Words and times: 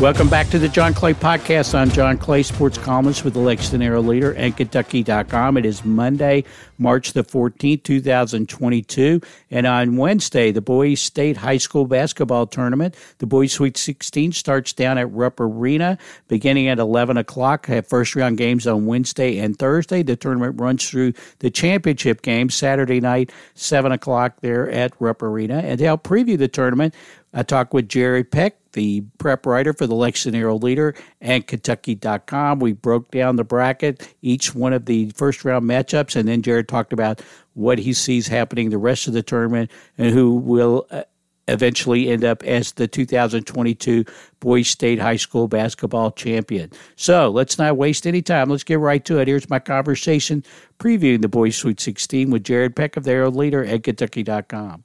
Welcome 0.00 0.30
back 0.30 0.48
to 0.48 0.58
the 0.58 0.70
John 0.70 0.94
Clay 0.94 1.12
Podcast. 1.12 1.74
I'm 1.74 1.90
John 1.90 2.16
Clay, 2.16 2.42
sports 2.42 2.78
columnist 2.78 3.22
with 3.22 3.34
the 3.34 3.40
Lexington 3.40 3.82
Herald 3.82 4.06
Leader 4.06 4.32
and 4.32 4.56
Kentucky.com. 4.56 5.58
It 5.58 5.66
is 5.66 5.84
Monday, 5.84 6.44
March 6.80 7.12
the 7.12 7.22
14th, 7.22 7.84
2022. 7.84 9.20
And 9.50 9.66
on 9.66 9.96
Wednesday, 9.96 10.50
the 10.50 10.60
Boys 10.60 11.00
State 11.00 11.36
High 11.36 11.58
School 11.58 11.86
Basketball 11.86 12.46
Tournament, 12.46 12.96
the 13.18 13.26
Boys 13.26 13.52
Sweet 13.52 13.76
16 13.76 14.32
starts 14.32 14.72
down 14.72 14.98
at 14.98 15.12
Rupp 15.12 15.38
Arena 15.38 15.98
beginning 16.28 16.68
at 16.68 16.78
11 16.78 17.16
o'clock. 17.16 17.66
Have 17.66 17.86
first 17.86 18.16
round 18.16 18.38
games 18.38 18.66
on 18.66 18.86
Wednesday 18.86 19.38
and 19.38 19.58
Thursday. 19.58 20.02
The 20.02 20.16
tournament 20.16 20.60
runs 20.60 20.88
through 20.88 21.12
the 21.40 21.50
championship 21.50 22.22
game 22.22 22.50
Saturday 22.50 23.00
night, 23.00 23.30
7 23.54 23.92
o'clock 23.92 24.40
there 24.40 24.70
at 24.70 24.92
Rupp 24.98 25.22
Arena. 25.22 25.58
And 25.58 25.78
to 25.78 25.84
help 25.84 26.04
preview 26.04 26.38
the 26.38 26.48
tournament, 26.48 26.94
I 27.32 27.44
talked 27.44 27.72
with 27.72 27.88
Jared 27.88 28.32
Peck, 28.32 28.56
the 28.72 29.02
prep 29.18 29.46
writer 29.46 29.72
for 29.72 29.86
the 29.86 29.94
Lexington 29.94 30.58
Leader 30.58 30.94
and 31.20 31.46
Kentucky.com. 31.46 32.58
We 32.58 32.72
broke 32.72 33.10
down 33.10 33.36
the 33.36 33.44
bracket, 33.44 34.14
each 34.22 34.54
one 34.54 34.72
of 34.72 34.86
the 34.86 35.10
first 35.10 35.44
round 35.44 35.68
matchups, 35.68 36.16
and 36.16 36.28
then 36.28 36.42
Jared 36.42 36.68
talked 36.70 36.92
about 36.92 37.20
what 37.54 37.78
he 37.78 37.92
sees 37.92 38.28
happening 38.28 38.70
the 38.70 38.78
rest 38.78 39.06
of 39.06 39.12
the 39.12 39.22
tournament 39.22 39.70
and 39.98 40.12
who 40.14 40.34
will 40.34 40.86
uh, 40.90 41.02
eventually 41.48 42.08
end 42.08 42.24
up 42.24 42.42
as 42.44 42.72
the 42.72 42.86
2022 42.86 44.04
Boys 44.38 44.68
State 44.68 44.98
High 44.98 45.16
School 45.16 45.48
basketball 45.48 46.12
champion. 46.12 46.70
So 46.96 47.28
let's 47.28 47.58
not 47.58 47.76
waste 47.76 48.06
any 48.06 48.22
time. 48.22 48.48
Let's 48.48 48.64
get 48.64 48.78
right 48.78 49.04
to 49.04 49.18
it. 49.18 49.28
Here's 49.28 49.50
my 49.50 49.58
conversation 49.58 50.44
previewing 50.78 51.22
the 51.22 51.28
Boys 51.28 51.56
Sweet 51.56 51.80
16 51.80 52.30
with 52.30 52.44
Jared 52.44 52.76
Peck 52.76 52.96
of 52.96 53.04
the 53.04 53.10
Herald 53.10 53.36
Leader 53.36 53.64
at 53.64 53.82
Kentucky.com. 53.82 54.84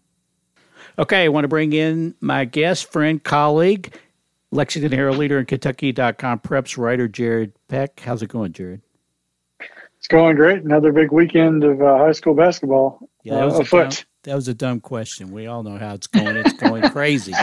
Okay, 0.97 1.25
I 1.25 1.27
want 1.27 1.43
to 1.43 1.49
bring 1.49 1.73
in 1.73 2.15
my 2.21 2.45
guest, 2.45 2.91
friend, 2.91 3.21
colleague, 3.21 3.97
Lexington 4.51 4.91
Herald 4.91 5.17
Leader 5.17 5.37
and 5.37 5.47
Kentucky.com 5.47 6.39
preps 6.39 6.77
writer, 6.77 7.07
Jared 7.07 7.53
Peck. 7.67 7.99
How's 7.99 8.21
it 8.21 8.29
going, 8.29 8.53
Jared? 8.53 8.81
It's 9.97 10.07
going 10.07 10.35
great. 10.35 10.63
Another 10.63 10.91
big 10.91 11.11
weekend 11.11 11.63
of 11.63 11.81
uh, 11.81 11.97
high 11.97 12.11
school 12.11 12.35
basketball 12.35 13.09
yeah, 13.25 13.37
that 13.37 13.45
was 13.45 13.55
uh, 13.55 13.61
afoot. 13.61 13.89
Dumb, 13.89 14.05
that 14.23 14.35
was 14.35 14.47
a 14.47 14.53
dumb 14.53 14.79
question. 14.79 15.31
We 15.31 15.47
all 15.47 15.63
know 15.63 15.77
how 15.77 15.95
it's 15.95 16.05
going. 16.05 16.37
It's 16.37 16.53
going 16.53 16.83
crazy. 16.91 17.33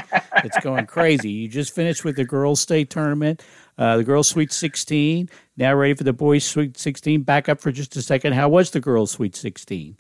It's 0.44 0.58
going 0.60 0.86
crazy. 0.86 1.30
You 1.30 1.48
just 1.48 1.74
finished 1.74 2.04
with 2.04 2.14
the 2.14 2.24
girls' 2.24 2.60
state 2.60 2.88
tournament, 2.88 3.42
uh, 3.76 3.96
the 3.96 4.04
girls' 4.04 4.28
Sweet 4.28 4.52
16. 4.52 5.28
Now 5.56 5.74
ready 5.74 5.94
for 5.94 6.04
the 6.04 6.12
boys' 6.12 6.44
Sweet 6.44 6.78
16. 6.78 7.22
Back 7.22 7.48
up 7.48 7.60
for 7.60 7.72
just 7.72 7.96
a 7.96 8.02
second. 8.02 8.34
How 8.34 8.48
was 8.48 8.70
the 8.70 8.80
girls' 8.80 9.10
Sweet 9.10 9.34
16? 9.34 9.96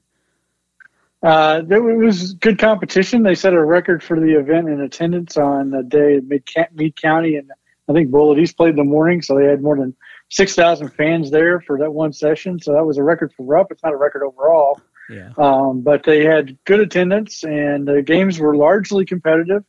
Uh, 1.20 1.62
there 1.62 1.82
was 1.82 2.34
good 2.34 2.60
competition. 2.60 3.24
They 3.24 3.34
set 3.34 3.54
a 3.54 3.64
record 3.64 4.02
for 4.02 4.18
the 4.20 4.38
event 4.38 4.68
in 4.68 4.80
attendance 4.80 5.36
on 5.36 5.70
the 5.70 5.82
day 5.82 6.16
at 6.16 6.72
Meade 6.74 6.94
County, 6.94 7.36
and 7.36 7.50
I 7.88 7.92
think 7.92 8.10
Bullitt 8.10 8.38
East 8.38 8.56
played 8.56 8.70
in 8.70 8.76
the 8.76 8.84
morning, 8.84 9.20
so 9.20 9.36
they 9.36 9.46
had 9.46 9.62
more 9.62 9.76
than 9.76 9.96
6,000 10.32 10.88
fans 10.90 11.30
there 11.30 11.60
for 11.60 11.78
that 11.78 11.92
one 11.92 12.12
session. 12.12 12.60
So 12.60 12.72
that 12.72 12.84
was 12.84 12.98
a 12.98 13.02
record 13.02 13.32
for 13.36 13.44
Rupp. 13.44 13.70
It's 13.70 13.82
not 13.82 13.92
a 13.92 13.96
record 13.96 14.22
overall. 14.22 14.80
Yeah. 15.08 15.30
Um, 15.36 15.82
but 15.82 16.04
they 16.04 16.24
had 16.24 16.56
good 16.64 16.80
attendance, 16.80 17.44
and 17.44 17.86
the 17.86 18.02
games 18.02 18.38
were 18.38 18.56
largely 18.56 19.04
competitive. 19.04 19.64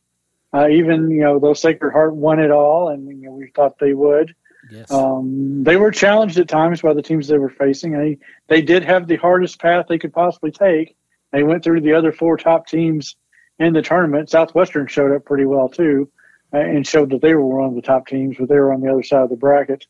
Uh, 0.52 0.68
even 0.68 1.10
you 1.10 1.20
know, 1.20 1.38
though 1.38 1.54
Sacred 1.54 1.92
Heart 1.92 2.14
won 2.14 2.38
it 2.38 2.50
all, 2.50 2.88
and 2.88 3.08
you 3.08 3.26
know, 3.26 3.32
we 3.32 3.50
thought 3.54 3.78
they 3.78 3.92
would. 3.92 4.34
Yes. 4.70 4.90
Um, 4.90 5.64
they 5.64 5.76
were 5.76 5.90
challenged 5.90 6.38
at 6.38 6.48
times 6.48 6.80
by 6.80 6.94
the 6.94 7.02
teams 7.02 7.26
they 7.26 7.38
were 7.38 7.50
facing. 7.50 7.92
They 7.92 8.18
they 8.46 8.62
did 8.62 8.84
have 8.84 9.08
the 9.08 9.16
hardest 9.16 9.60
path 9.60 9.86
they 9.88 9.98
could 9.98 10.12
possibly 10.12 10.52
take 10.52 10.96
they 11.34 11.42
went 11.42 11.64
through 11.64 11.80
the 11.80 11.94
other 11.94 12.12
four 12.12 12.36
top 12.36 12.68
teams 12.68 13.16
in 13.58 13.72
the 13.72 13.82
tournament. 13.82 14.30
Southwestern 14.30 14.86
showed 14.86 15.10
up 15.10 15.24
pretty 15.24 15.44
well 15.44 15.68
too, 15.68 16.08
uh, 16.52 16.58
and 16.58 16.86
showed 16.86 17.10
that 17.10 17.22
they 17.22 17.34
were 17.34 17.44
one 17.44 17.68
of 17.68 17.74
the 17.74 17.82
top 17.82 18.06
teams, 18.06 18.36
but 18.38 18.48
they 18.48 18.54
were 18.54 18.72
on 18.72 18.80
the 18.80 18.90
other 18.90 19.02
side 19.02 19.22
of 19.22 19.30
the 19.30 19.36
bracket. 19.36 19.84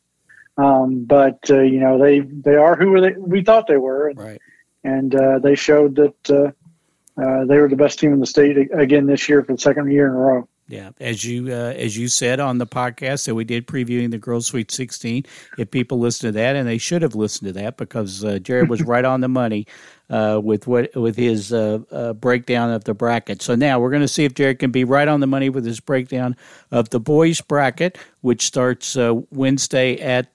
Um, 0.57 1.03
but 1.03 1.39
uh, 1.49 1.61
you 1.61 1.79
know 1.79 2.01
they 2.01 2.21
they 2.21 2.55
are 2.55 2.75
who 2.75 3.01
they, 3.01 3.13
we 3.17 3.43
thought 3.43 3.67
they 3.67 3.77
were, 3.77 4.09
and, 4.09 4.17
right. 4.17 4.41
and 4.83 5.13
uh, 5.13 5.39
they 5.39 5.55
showed 5.55 5.95
that 5.95 6.29
uh, 6.29 7.21
uh, 7.21 7.45
they 7.45 7.57
were 7.57 7.67
the 7.67 7.75
best 7.75 7.99
team 7.99 8.13
in 8.13 8.19
the 8.19 8.25
state 8.25 8.57
again 8.73 9.05
this 9.05 9.27
year 9.27 9.43
for 9.43 9.53
the 9.53 9.59
second 9.59 9.91
year 9.91 10.07
in 10.07 10.13
a 10.13 10.17
row. 10.17 10.47
Yeah, 10.67 10.91
as 10.99 11.23
you 11.23 11.51
uh, 11.51 11.73
as 11.75 11.95
you 11.95 12.07
said 12.07 12.39
on 12.39 12.57
the 12.57 12.65
podcast 12.65 13.25
that 13.25 13.35
we 13.35 13.43
did 13.43 13.67
previewing 13.67 14.09
the 14.09 14.17
Girls 14.17 14.47
Sweet 14.47 14.71
16, 14.71 15.23
if 15.59 15.69
people 15.69 15.99
listen 15.99 16.27
to 16.29 16.31
that, 16.31 16.55
and 16.55 16.67
they 16.67 16.79
should 16.79 17.03
have 17.03 17.13
listened 17.13 17.49
to 17.49 17.53
that 17.61 17.77
because 17.77 18.23
uh, 18.23 18.39
Jared 18.39 18.67
was 18.69 18.81
right 18.87 19.05
on 19.05 19.21
the 19.21 19.27
money 19.27 19.67
uh, 20.09 20.39
with 20.43 20.67
what 20.67 20.95
with 20.95 21.15
his 21.15 21.51
uh, 21.51 21.79
uh, 21.91 22.13
breakdown 22.13 22.71
of 22.71 22.83
the 22.83 22.93
bracket. 22.93 23.41
So 23.41 23.55
now 23.55 23.79
we're 23.79 23.89
going 23.89 24.01
to 24.01 24.07
see 24.07 24.25
if 24.25 24.33
Jared 24.33 24.59
can 24.59 24.71
be 24.71 24.83
right 24.83 25.07
on 25.07 25.19
the 25.19 25.27
money 25.27 25.49
with 25.49 25.65
his 25.65 25.79
breakdown 25.79 26.35
of 26.71 26.89
the 26.89 26.99
boys 26.99 27.41
bracket, 27.41 27.97
which 28.21 28.45
starts 28.45 28.95
uh, 28.95 29.21
Wednesday 29.31 29.99
at 29.99 30.29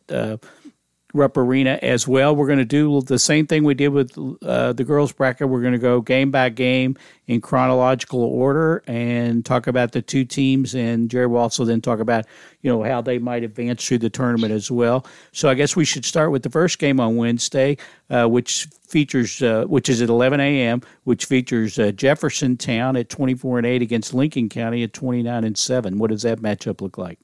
Rupp 1.12 1.36
Arena 1.36 1.78
as 1.82 2.06
well. 2.06 2.34
We're 2.34 2.46
going 2.46 2.58
to 2.58 2.64
do 2.64 3.00
the 3.02 3.18
same 3.18 3.46
thing 3.46 3.64
we 3.64 3.74
did 3.74 3.88
with 3.88 4.16
uh, 4.42 4.72
the 4.72 4.84
girls 4.84 5.12
bracket. 5.12 5.48
We're 5.48 5.60
going 5.60 5.72
to 5.72 5.78
go 5.78 6.00
game 6.00 6.30
by 6.30 6.48
game 6.50 6.96
in 7.26 7.40
chronological 7.40 8.22
order 8.22 8.82
and 8.86 9.44
talk 9.44 9.66
about 9.66 9.92
the 9.92 10.02
two 10.02 10.24
teams. 10.24 10.74
And 10.74 11.10
Jared 11.10 11.30
will 11.30 11.38
also 11.38 11.64
then 11.64 11.80
talk 11.80 12.00
about 12.00 12.26
you 12.62 12.70
know 12.70 12.82
how 12.82 13.00
they 13.00 13.18
might 13.18 13.42
advance 13.42 13.86
through 13.86 13.98
the 13.98 14.10
tournament 14.10 14.52
as 14.52 14.70
well. 14.70 15.06
So 15.32 15.48
I 15.48 15.54
guess 15.54 15.76
we 15.76 15.84
should 15.84 16.04
start 16.04 16.30
with 16.30 16.42
the 16.42 16.50
first 16.50 16.78
game 16.78 17.00
on 17.00 17.16
Wednesday, 17.16 17.76
uh, 18.10 18.26
which 18.26 18.66
features 18.86 19.42
uh, 19.42 19.64
which 19.66 19.88
is 19.88 20.02
at 20.02 20.08
11 20.08 20.40
a.m., 20.40 20.82
which 21.04 21.24
features 21.24 21.78
uh, 21.78 21.92
Jeffersontown 21.92 22.98
at 22.98 23.08
24 23.08 23.58
and 23.58 23.66
8 23.66 23.82
against 23.82 24.14
Lincoln 24.14 24.48
County 24.48 24.82
at 24.82 24.92
29 24.92 25.44
and 25.44 25.56
7. 25.56 25.98
What 25.98 26.10
does 26.10 26.22
that 26.22 26.40
matchup 26.40 26.80
look 26.80 26.98
like? 26.98 27.18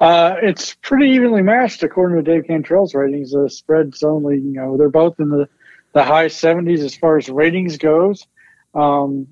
Uh, 0.00 0.36
it's 0.42 0.74
pretty 0.74 1.10
evenly 1.10 1.42
matched 1.42 1.82
according 1.82 2.22
to 2.22 2.30
Dave 2.30 2.44
Cantrell's 2.44 2.94
ratings. 2.94 3.32
The 3.32 3.50
spread's 3.50 4.02
only, 4.02 4.36
you 4.36 4.52
know, 4.52 4.76
they're 4.76 4.88
both 4.88 5.18
in 5.18 5.28
the, 5.28 5.48
the 5.92 6.04
high 6.04 6.26
70s 6.26 6.84
as 6.84 6.94
far 6.94 7.18
as 7.18 7.28
ratings 7.28 7.78
goes. 7.78 8.26
Um, 8.74 9.26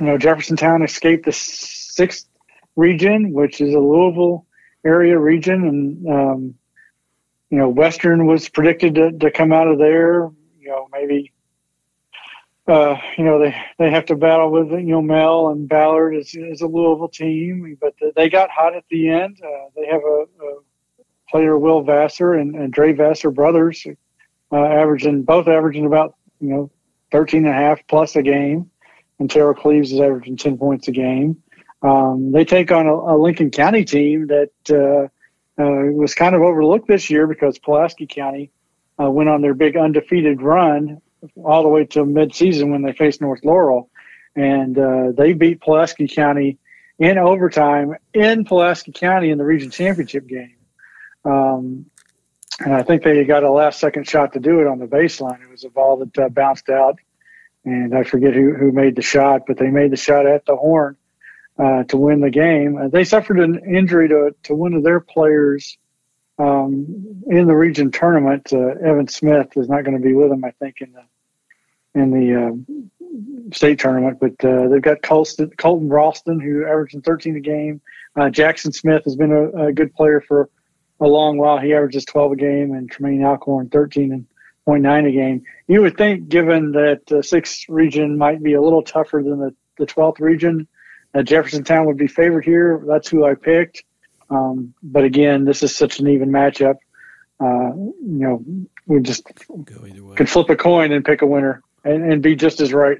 you 0.00 0.06
know, 0.06 0.18
Jeffersontown 0.18 0.84
escaped 0.84 1.26
the 1.26 1.32
sixth 1.32 2.26
region, 2.74 3.32
which 3.32 3.60
is 3.60 3.74
a 3.74 3.78
Louisville 3.78 4.46
area 4.84 5.18
region, 5.18 5.64
and 5.64 6.08
um, 6.08 6.54
you 7.50 7.58
know, 7.58 7.68
Western 7.68 8.26
was 8.26 8.48
predicted 8.48 8.96
to, 8.96 9.12
to 9.12 9.30
come 9.30 9.52
out 9.52 9.68
of 9.68 9.78
there. 9.78 10.30
You 10.58 10.68
know, 10.68 10.88
maybe 10.92 11.32
uh, 12.66 12.96
you 13.18 13.24
know, 13.24 13.38
they, 13.38 13.54
they 13.78 13.90
have 13.90 14.06
to 14.06 14.16
battle 14.16 14.50
with, 14.50 14.70
you 14.70 14.82
know, 14.82 15.02
Male 15.02 15.48
and 15.48 15.68
Ballard 15.68 16.14
is, 16.14 16.34
is 16.34 16.62
a 16.62 16.66
Louisville 16.66 17.08
team, 17.08 17.76
but 17.80 17.94
they 18.16 18.30
got 18.30 18.50
hot 18.50 18.74
at 18.74 18.84
the 18.90 19.08
end. 19.10 19.38
Uh, 19.44 19.68
they 19.76 19.86
have 19.86 20.00
a, 20.02 20.24
a, 20.44 20.56
player, 21.28 21.58
Will 21.58 21.82
Vassar 21.82 22.34
and, 22.34 22.54
and 22.54 22.72
Dre 22.72 22.92
Vassar 22.92 23.30
brothers, 23.30 23.86
uh, 24.52 24.56
averaging, 24.56 25.22
both 25.22 25.48
averaging 25.48 25.84
about, 25.84 26.14
you 26.40 26.48
know, 26.48 26.70
13 27.12 27.44
and 27.44 27.54
a 27.54 27.56
half 27.56 27.80
plus 27.88 28.14
a 28.14 28.22
game. 28.22 28.70
And 29.18 29.30
Terrell 29.30 29.54
Cleaves 29.54 29.92
is 29.92 30.00
averaging 30.00 30.36
10 30.36 30.58
points 30.58 30.88
a 30.88 30.92
game. 30.92 31.42
Um, 31.82 32.32
they 32.32 32.44
take 32.44 32.72
on 32.72 32.86
a, 32.86 32.94
a, 32.94 33.16
Lincoln 33.16 33.50
County 33.50 33.84
team 33.84 34.28
that 34.28 34.50
uh, 34.70 35.62
uh, 35.62 35.92
was 35.92 36.14
kind 36.14 36.34
of 36.34 36.42
overlooked 36.42 36.88
this 36.88 37.10
year 37.10 37.26
because 37.26 37.58
Pulaski 37.58 38.06
County 38.06 38.50
uh, 39.00 39.10
went 39.10 39.28
on 39.28 39.42
their 39.42 39.54
big 39.54 39.76
undefeated 39.76 40.40
run 40.40 41.00
all 41.42 41.62
the 41.62 41.68
way 41.68 41.84
to 41.84 42.04
mid-season 42.04 42.70
when 42.70 42.82
they 42.82 42.92
faced 42.92 43.20
North 43.20 43.44
Laurel. 43.44 43.90
and 44.36 44.78
uh, 44.78 45.12
they 45.16 45.32
beat 45.32 45.60
Pulaski 45.60 46.08
County 46.08 46.58
in 46.98 47.18
overtime 47.18 47.94
in 48.12 48.44
Pulaski 48.44 48.92
County 48.92 49.30
in 49.30 49.38
the 49.38 49.44
region 49.44 49.70
championship 49.70 50.26
game. 50.26 50.56
Um, 51.24 51.86
and 52.60 52.74
I 52.74 52.82
think 52.82 53.02
they 53.02 53.24
got 53.24 53.42
a 53.42 53.50
last 53.50 53.80
second 53.80 54.08
shot 54.08 54.34
to 54.34 54.40
do 54.40 54.60
it 54.60 54.66
on 54.66 54.78
the 54.78 54.86
baseline. 54.86 55.42
It 55.42 55.50
was 55.50 55.64
a 55.64 55.70
ball 55.70 55.96
that 55.98 56.18
uh, 56.18 56.28
bounced 56.28 56.68
out, 56.68 56.98
and 57.64 57.96
I 57.96 58.04
forget 58.04 58.34
who, 58.34 58.54
who 58.54 58.70
made 58.70 58.94
the 58.94 59.02
shot, 59.02 59.42
but 59.46 59.58
they 59.58 59.70
made 59.70 59.90
the 59.90 59.96
shot 59.96 60.26
at 60.26 60.46
the 60.46 60.54
horn 60.54 60.96
uh, 61.58 61.84
to 61.84 61.96
win 61.96 62.20
the 62.20 62.30
game. 62.30 62.76
Uh, 62.76 62.88
they 62.88 63.04
suffered 63.04 63.40
an 63.40 63.60
injury 63.64 64.08
to, 64.08 64.34
to 64.44 64.54
one 64.54 64.74
of 64.74 64.84
their 64.84 65.00
players 65.00 65.76
um, 66.38 67.24
in 67.26 67.46
the 67.46 67.56
region 67.56 67.90
tournament. 67.90 68.52
Uh, 68.52 68.74
Evan 68.84 69.08
Smith 69.08 69.56
is 69.56 69.68
not 69.68 69.84
going 69.84 69.96
to 69.96 70.02
be 70.02 70.14
with 70.14 70.30
them, 70.30 70.44
I 70.44 70.52
think, 70.52 70.76
in 70.80 70.92
the 70.92 71.02
in 71.94 72.10
the 72.10 72.48
uh, 72.48 73.54
state 73.54 73.78
tournament. 73.78 74.18
But 74.20 74.44
uh, 74.44 74.68
they've 74.68 74.82
got 74.82 75.02
Colston, 75.02 75.50
Colton 75.56 75.88
Ralston, 75.88 76.40
who 76.40 76.64
averaged 76.64 77.02
13 77.04 77.36
a 77.36 77.40
game. 77.40 77.80
Jackson 78.30 78.72
Smith 78.72 79.04
has 79.04 79.16
been 79.16 79.32
a, 79.32 79.66
a 79.66 79.72
good 79.72 79.92
player 79.94 80.20
for 80.20 80.48
a 81.00 81.06
long 81.06 81.36
while. 81.36 81.58
He 81.58 81.74
averages 81.74 82.04
12 82.04 82.32
a 82.32 82.36
game, 82.36 82.72
and 82.72 82.90
Tremaine 82.90 83.24
Alcorn 83.24 83.68
13 83.70 84.12
and 84.12 84.26
0.9 84.66 85.08
a 85.08 85.12
game. 85.12 85.42
You 85.66 85.82
would 85.82 85.96
think, 85.96 86.28
given 86.28 86.72
that 86.72 87.02
the 87.06 87.22
sixth 87.22 87.68
region 87.68 88.16
might 88.16 88.42
be 88.42 88.54
a 88.54 88.62
little 88.62 88.82
tougher 88.82 89.22
than 89.22 89.38
the, 89.38 89.54
the 89.78 89.86
12th 89.86 90.20
region, 90.20 90.66
that 91.12 91.26
Jeffersontown 91.26 91.86
would 91.86 91.96
be 91.96 92.08
favored 92.08 92.44
here. 92.44 92.82
That's 92.86 93.08
who 93.08 93.24
I 93.24 93.34
picked. 93.34 93.84
Um, 94.30 94.74
but 94.82 95.04
again, 95.04 95.44
this 95.44 95.62
is 95.62 95.74
such 95.76 96.00
an 96.00 96.08
even 96.08 96.30
matchup. 96.30 96.76
Uh, 97.40 97.74
you 97.76 97.98
know, 98.02 98.44
we 98.86 99.00
just 99.00 99.24
could 100.16 100.30
flip 100.30 100.48
a 100.50 100.56
coin 100.56 100.92
and 100.92 101.04
pick 101.04 101.22
a 101.22 101.26
winner 101.26 101.62
and, 101.84 102.12
and 102.12 102.22
be 102.22 102.36
just 102.36 102.60
as 102.60 102.72
right. 102.72 102.98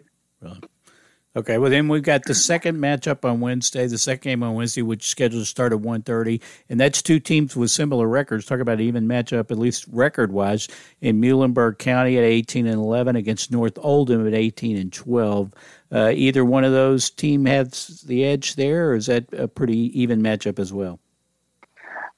Okay, 1.37 1.59
well 1.59 1.71
then 1.71 1.89
we've 1.89 2.03
got 2.03 2.23
the 2.25 2.35
second 2.35 2.79
matchup 2.79 3.29
on 3.29 3.41
Wednesday, 3.41 3.89
the 3.89 3.99
second 3.99 4.23
game 4.23 4.43
on 4.45 4.55
Wednesday, 4.55 4.83
which 4.83 5.03
is 5.03 5.11
scheduled 5.11 5.43
to 5.43 5.47
start 5.47 5.73
at 5.73 5.81
1.30, 5.81 6.41
and 6.69 6.79
that's 6.79 7.03
two 7.03 7.19
teams 7.19 7.57
with 7.57 7.73
similar 7.73 8.07
records. 8.07 8.47
Talk 8.47 8.61
about 8.61 8.81
even 8.81 9.09
matchup, 9.09 9.51
at 9.51 9.59
least 9.59 9.85
record-wise, 9.91 10.69
in 11.01 11.21
Muhlenberg 11.21 11.79
County 11.79 12.19
at 12.19 12.25
18 12.25 12.69
and 12.69 12.77
11 12.77 13.17
against 13.17 13.51
North 13.51 13.77
Oldham 13.79 14.25
at 14.29 14.35
18 14.35 14.77
and 14.77 14.93
12. 14.93 15.53
Uh, 15.91 16.13
either 16.15 16.45
one 16.45 16.63
of 16.63 16.71
those 16.71 17.11
team 17.11 17.47
has 17.47 18.03
the 18.07 18.25
edge 18.25 18.55
there, 18.55 18.91
or 18.91 18.95
is 18.95 19.07
that 19.07 19.25
a 19.33 19.49
pretty 19.49 20.01
even 20.01 20.23
matchup 20.23 20.61
as 20.61 20.73
well? 20.73 21.01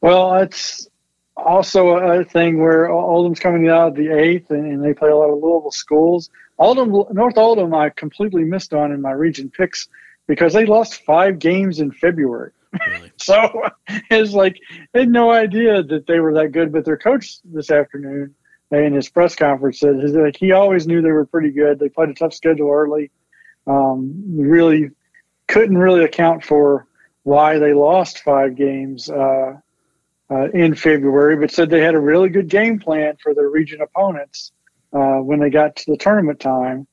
Well, 0.03 0.35
it's 0.35 0.89
also 1.37 1.97
a 1.97 2.23
thing 2.23 2.61
where 2.61 2.91
Oldham's 2.91 3.41
coming 3.41 3.69
out 3.69 3.89
of 3.89 3.95
the 3.95 4.09
eighth, 4.09 4.51
and, 4.51 4.85
they 4.85 4.93
play 4.93 5.09
a 5.09 5.17
lot 5.17 5.31
of 5.31 5.39
Louisville 5.43 5.71
schools. 5.71 6.29
Oldham, 6.58 6.91
North 7.12 7.37
Oldham, 7.37 7.75
I 7.75 7.91
completely 7.91 8.44
missed 8.44 8.73
on 8.73 8.93
in 8.93 9.00
my 9.00 9.12
region 9.12 9.50
picks 9.50 9.88
because 10.26 10.53
they 10.53 10.67
lost 10.67 11.05
five 11.05 11.38
games 11.38 11.81
in 11.81 11.93
February. 11.93 12.53
Really? 12.87 13.12
so 13.17 13.62
it's 14.11 14.32
like 14.32 14.58
they 14.93 15.00
had 15.00 15.11
no 15.11 15.31
idea 15.31 15.82
that 15.82 16.06
they 16.06 16.20
were 16.20 16.35
that 16.35 16.53
good. 16.53 16.73
But 16.73 16.85
their 16.85 16.97
coach 16.97 17.38
this 17.44 17.70
afternoon 17.70 18.35
in 18.70 18.94
his 18.94 19.08
press 19.08 19.37
conference 19.37 19.81
said 19.81 19.97
like 19.97 20.37
he 20.37 20.53
always 20.53 20.87
knew 20.87 21.03
they 21.03 21.12
were 21.12 21.26
pretty 21.26 21.50
good. 21.50 21.79
They 21.79 21.88
played 21.88 22.11
a 22.11 22.14
tough 22.14 22.35
schedule 22.35 22.70
early. 22.70 23.11
Um, 23.67 24.23
really 24.26 24.91
couldn't 25.49 25.79
really 25.79 26.05
account 26.05 26.44
for 26.44 26.87
why 27.23 27.58
they 27.58 27.75
lost 27.75 28.20
five 28.20 28.56
games. 28.56 29.11
Uh, 29.11 29.58
uh, 30.29 30.50
in 30.50 30.75
February, 30.75 31.37
but 31.37 31.53
said 31.53 31.70
they 31.70 31.81
had 31.81 31.94
a 31.94 32.00
really 32.00 32.29
good 32.29 32.49
game 32.49 32.81
plan 32.81 33.17
for 33.23 33.32
their 33.32 33.49
region 33.49 33.81
opponents 33.81 34.50
uh, 34.96 35.19
when 35.19 35.40
they 35.40 35.50
got 35.50 35.76
to 35.76 35.90
the 35.90 35.96
tournament 35.96 36.40
time. 36.40 36.87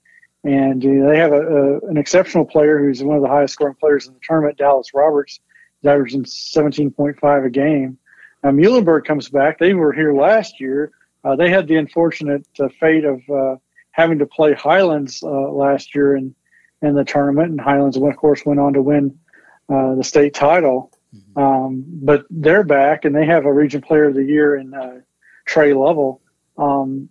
And 0.43 0.83
uh, 0.83 1.09
they 1.09 1.17
have 1.17 1.31
a, 1.31 1.41
a, 1.41 1.79
an 1.87 1.97
exceptional 1.97 2.43
player 2.43 2.77
who's 2.79 3.01
one 3.01 3.15
of 3.15 3.23
the 3.23 3.29
highest 3.29 3.53
scoring 3.53 3.75
players 3.79 4.07
in 4.07 4.13
the 4.13 4.19
tournament, 4.21 4.57
Dallas 4.57 4.93
Roberts, 4.93 5.39
is 5.81 5.87
averaging 5.87 6.25
17.5 6.25 7.45
a 7.45 7.49
game. 7.49 7.97
Now, 8.43 8.51
Muhlenberg 8.51 9.05
comes 9.05 9.29
back. 9.29 9.57
They 9.57 9.73
were 9.73 9.93
here 9.93 10.13
last 10.13 10.59
year. 10.59 10.91
Uh, 11.23 11.37
they 11.37 11.49
had 11.49 11.67
the 11.67 11.77
unfortunate 11.77 12.45
uh, 12.59 12.67
fate 12.77 13.05
of 13.05 13.21
uh, 13.29 13.55
having 13.91 14.19
to 14.19 14.25
play 14.25 14.53
Highlands 14.53 15.23
last 15.23 15.95
year 15.95 16.17
in, 16.17 16.35
in 16.81 16.95
the 16.95 17.05
tournament, 17.05 17.51
and 17.51 17.61
Highlands, 17.61 17.95
of 17.95 18.03
course, 18.17 18.45
went 18.45 18.59
on 18.59 18.73
to 18.73 18.81
win 18.81 19.17
the 19.69 20.03
state 20.03 20.33
title. 20.33 20.91
Mm-hmm. 21.15 21.39
Um, 21.39 21.85
but 21.87 22.25
they're 22.29 22.63
back 22.63 23.05
and 23.05 23.15
they 23.15 23.25
have 23.25 23.45
a 23.45 23.53
region 23.53 23.81
player 23.81 24.05
of 24.05 24.15
the 24.15 24.23
year 24.23 24.55
in 24.55 24.73
uh, 24.73 24.99
Trey 25.45 25.73
Lovell. 25.73 26.21
Um, 26.57 27.09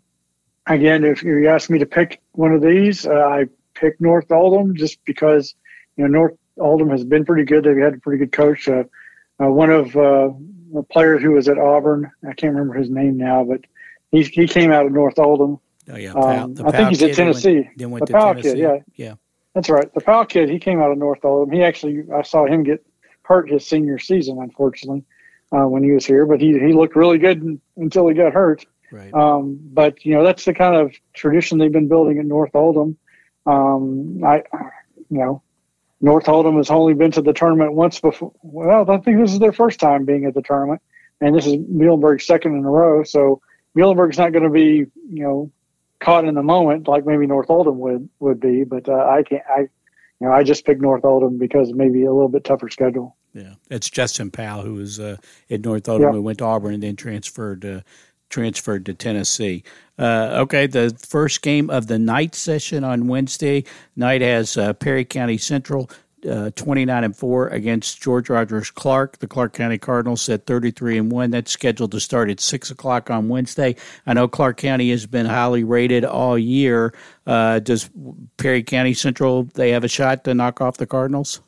again, 0.67 1.05
if 1.05 1.23
you 1.23 1.49
ask 1.49 1.71
me 1.71 1.79
to 1.79 1.87
pick 1.87 2.21
one 2.33 2.53
of 2.53 2.63
these, 2.63 3.07
uh, 3.07 3.13
I 3.13 3.45
pick 3.75 4.01
North 4.01 4.31
Oldham 4.31 4.77
just 4.77 5.05
because, 5.05 5.55
you 5.97 6.05
know, 6.05 6.11
North 6.11 6.39
Oldham 6.59 6.91
has 6.91 7.05
been 7.05 7.25
pretty 7.25 7.45
good. 7.45 7.65
They've 7.65 7.77
had 7.77 7.95
a 7.95 7.99
pretty 7.99 8.19
good 8.19 8.33
coach. 8.33 8.69
Uh, 8.69 8.85
uh 9.43 9.49
one 9.49 9.71
of 9.71 9.97
uh, 9.97 10.31
the 10.73 10.83
players 10.91 11.23
who 11.23 11.33
was 11.33 11.49
at 11.49 11.59
Auburn, 11.59 12.11
I 12.23 12.33
can't 12.33 12.55
remember 12.55 12.75
his 12.75 12.91
name 12.91 13.17
now, 13.17 13.45
but 13.45 13.61
he, 14.11 14.23
he 14.23 14.47
came 14.47 14.73
out 14.73 14.87
of 14.87 14.93
North 14.93 15.19
Oldham. 15.19 15.59
Oh, 15.91 15.97
yeah. 15.97 16.13
Um, 16.13 16.55
I 16.65 16.71
think 16.71 16.91
he's 16.91 17.03
at 17.03 17.15
Tennessee. 17.15 17.55
Went, 17.55 17.79
then 17.79 17.91
went 17.91 18.07
the 18.07 18.13
Powell 18.13 18.35
Tennessee. 18.35 18.51
kid, 18.51 18.59
yeah. 18.59 18.79
Yeah. 18.97 19.15
That's 19.55 19.69
right. 19.69 19.93
The 19.93 20.01
Powell 20.01 20.25
kid, 20.25 20.49
he 20.49 20.59
came 20.59 20.81
out 20.81 20.93
of 20.93 20.99
North 20.99 21.25
Oldham. 21.25 21.53
He 21.53 21.63
actually, 21.63 22.05
I 22.15 22.23
saw 22.23 22.47
him 22.47 22.63
get 22.63 22.85
hurt 23.23 23.51
his 23.51 23.67
senior 23.67 23.99
season, 23.99 24.39
unfortunately, 24.41 25.05
uh, 25.53 25.67
when 25.67 25.83
he 25.83 25.93
was 25.93 26.07
here. 26.07 26.25
But 26.25 26.41
he 26.41 26.59
he 26.59 26.73
looked 26.73 26.97
really 26.97 27.19
good 27.19 27.61
until 27.77 28.09
he 28.09 28.15
got 28.15 28.33
hurt. 28.33 28.65
Right. 28.93 29.13
Um, 29.15 29.59
but 29.63 30.05
you 30.05 30.15
know 30.15 30.23
that's 30.23 30.45
the 30.45 30.55
kind 30.55 30.77
of 30.77 30.95
tradition 31.15 31.59
they've 31.59 31.73
been 31.73 31.89
building 31.89 32.19
at 32.19 32.27
North 32.27 32.55
Oldham. 32.55 32.97
Um, 33.47 34.23
I, 34.25 34.43
you 35.09 35.19
know, 35.19 35.43
North 36.01 36.29
Oldham 36.29 36.57
has 36.57 36.71
only 36.71 36.95
been 36.95 37.11
to 37.13 37.23
the 37.23 37.33
tournament 37.33 37.73
once 37.73 38.01
before. 38.01 38.33
Well, 38.43 38.91
I 38.91 38.99
think 38.99 39.19
this 39.19 39.33
is 39.33 39.39
their 39.39 39.53
first 39.53 39.81
time 39.81 40.05
being 40.05 40.27
at 40.27 40.35
the 40.35 40.43
tournament, 40.43 40.83
and 41.21 41.35
this 41.35 41.47
is 41.47 41.55
Muhlenberg's 41.55 42.27
second 42.27 42.57
in 42.57 42.65
a 42.65 42.71
row. 42.71 43.03
So 43.03 43.41
Muhlenberg's 43.77 44.19
not 44.19 44.33
going 44.33 44.45
to 44.45 44.51
be, 44.51 44.87
you 45.11 45.23
know, 45.23 45.51
caught 46.01 46.25
in 46.25 46.35
the 46.35 46.43
moment 46.43 46.89
like 46.89 47.07
maybe 47.07 47.27
North 47.27 47.49
Oldham 47.49 47.79
would 47.79 48.09
would 48.21 48.41
be. 48.41 48.65
But 48.65 48.89
uh, 48.89 48.93
I 48.93 49.23
can't. 49.23 49.43
I 49.49 49.69
you 50.23 50.29
know, 50.29 50.35
I 50.35 50.45
just 50.45 50.65
picked 50.65 50.81
North 50.81 51.05
Oldham 51.05 51.37
because 51.37 51.73
maybe 51.73 52.05
a 52.05 52.13
little 52.13 52.29
bit 52.29 52.45
tougher 52.45 52.69
schedule. 52.69 53.17
Yeah, 53.35 53.55
it's 53.71 53.91
Justin 53.91 54.31
Powell 54.31 54.63
who 54.63 54.75
was 54.75 55.01
uh, 55.01 55.17
at 55.51 55.63
North 55.63 55.89
Oldham, 55.89 56.09
yeah. 56.09 56.13
who 56.13 56.23
went 56.23 56.39
to 56.39 56.45
Auburn 56.45 56.75
and 56.75 56.83
then 56.83 56.97
transferred 56.97 57.65
uh, 57.65 57.81
transferred 58.33 58.87
to 58.87 58.95
Tennessee. 58.95 59.63
Uh, 59.99 60.41
okay, 60.41 60.67
the 60.67 60.97
first 60.99 61.43
game 61.43 61.71
of 61.71 61.87
the 61.87 61.99
night 61.99 62.35
session 62.35 62.83
on 62.83 63.07
Wednesday 63.07 63.65
night 63.95 64.23
has 64.23 64.57
uh, 64.57 64.73
Perry 64.73 65.05
County 65.05 65.39
Central 65.39 65.89
uh, 66.29 66.51
29 66.55 67.05
and 67.05 67.17
4 67.17 67.49
against 67.49 68.01
George 68.01 68.31
Rogers 68.31 68.71
Clark. 68.71 69.19
The 69.19 69.27
Clark 69.27 69.53
County 69.53 69.79
Cardinals 69.79 70.29
at 70.29 70.47
33 70.47 70.99
and 70.99 71.13
1. 71.13 71.31
That's 71.31 71.51
scheduled 71.51 71.93
to 71.93 72.01
start 72.01 72.31
at 72.31 72.41
6 72.41 72.71
o'clock 72.71 73.11
on 73.11 73.29
Wednesday. 73.29 73.77
I 74.07 74.15
know 74.15 74.29
Clark 74.29 74.57
County 74.57 74.91
has 74.91 75.07
been 75.07 75.27
highly 75.27 75.65
rated 75.65 76.05
all 76.05 76.39
year. 76.39 76.95
Uh, 77.27 77.59
does 77.59 77.91
Perry 78.37 78.63
County 78.63 78.95
Central, 78.95 79.45
they 79.55 79.71
have 79.71 79.85
a 79.85 79.89
shot 79.89 80.25
to 80.25 80.35
knock 80.35 80.61
off 80.61 80.77
the 80.77 80.87
Cardinals? 80.87 81.41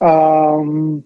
Um, 0.00 1.04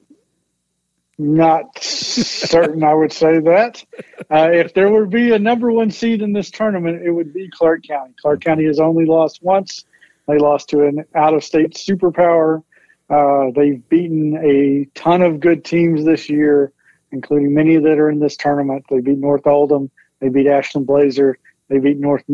not 1.18 1.78
certain 1.82 2.84
I 2.84 2.94
would 2.94 3.12
say 3.12 3.40
that. 3.40 3.84
Uh, 4.30 4.50
if 4.52 4.74
there 4.74 4.90
would 4.90 5.10
be 5.10 5.32
a 5.32 5.38
number 5.38 5.72
one 5.72 5.90
seed 5.90 6.22
in 6.22 6.32
this 6.32 6.50
tournament, 6.50 7.02
it 7.02 7.10
would 7.10 7.32
be 7.32 7.48
Clark 7.48 7.84
County. 7.84 8.14
Clark 8.20 8.42
County 8.42 8.64
has 8.64 8.80
only 8.80 9.06
lost 9.06 9.42
once 9.42 9.84
they 10.26 10.38
lost 10.38 10.68
to 10.70 10.84
an 10.84 11.04
out 11.14 11.34
of 11.34 11.44
state 11.44 11.74
superpower. 11.74 12.62
Uh, 13.08 13.50
they've 13.54 13.88
beaten 13.88 14.36
a 14.44 14.84
ton 14.98 15.22
of 15.22 15.40
good 15.40 15.64
teams 15.64 16.04
this 16.04 16.28
year, 16.28 16.72
including 17.12 17.54
many 17.54 17.76
that 17.76 17.98
are 17.98 18.10
in 18.10 18.18
this 18.18 18.36
tournament. 18.36 18.84
They 18.90 19.00
beat 19.00 19.18
North 19.18 19.46
Oldham, 19.46 19.90
they 20.20 20.28
beat 20.28 20.48
Ashland 20.48 20.86
Blazer, 20.86 21.38
they 21.68 21.78
beat 21.78 21.98
North 21.98 22.24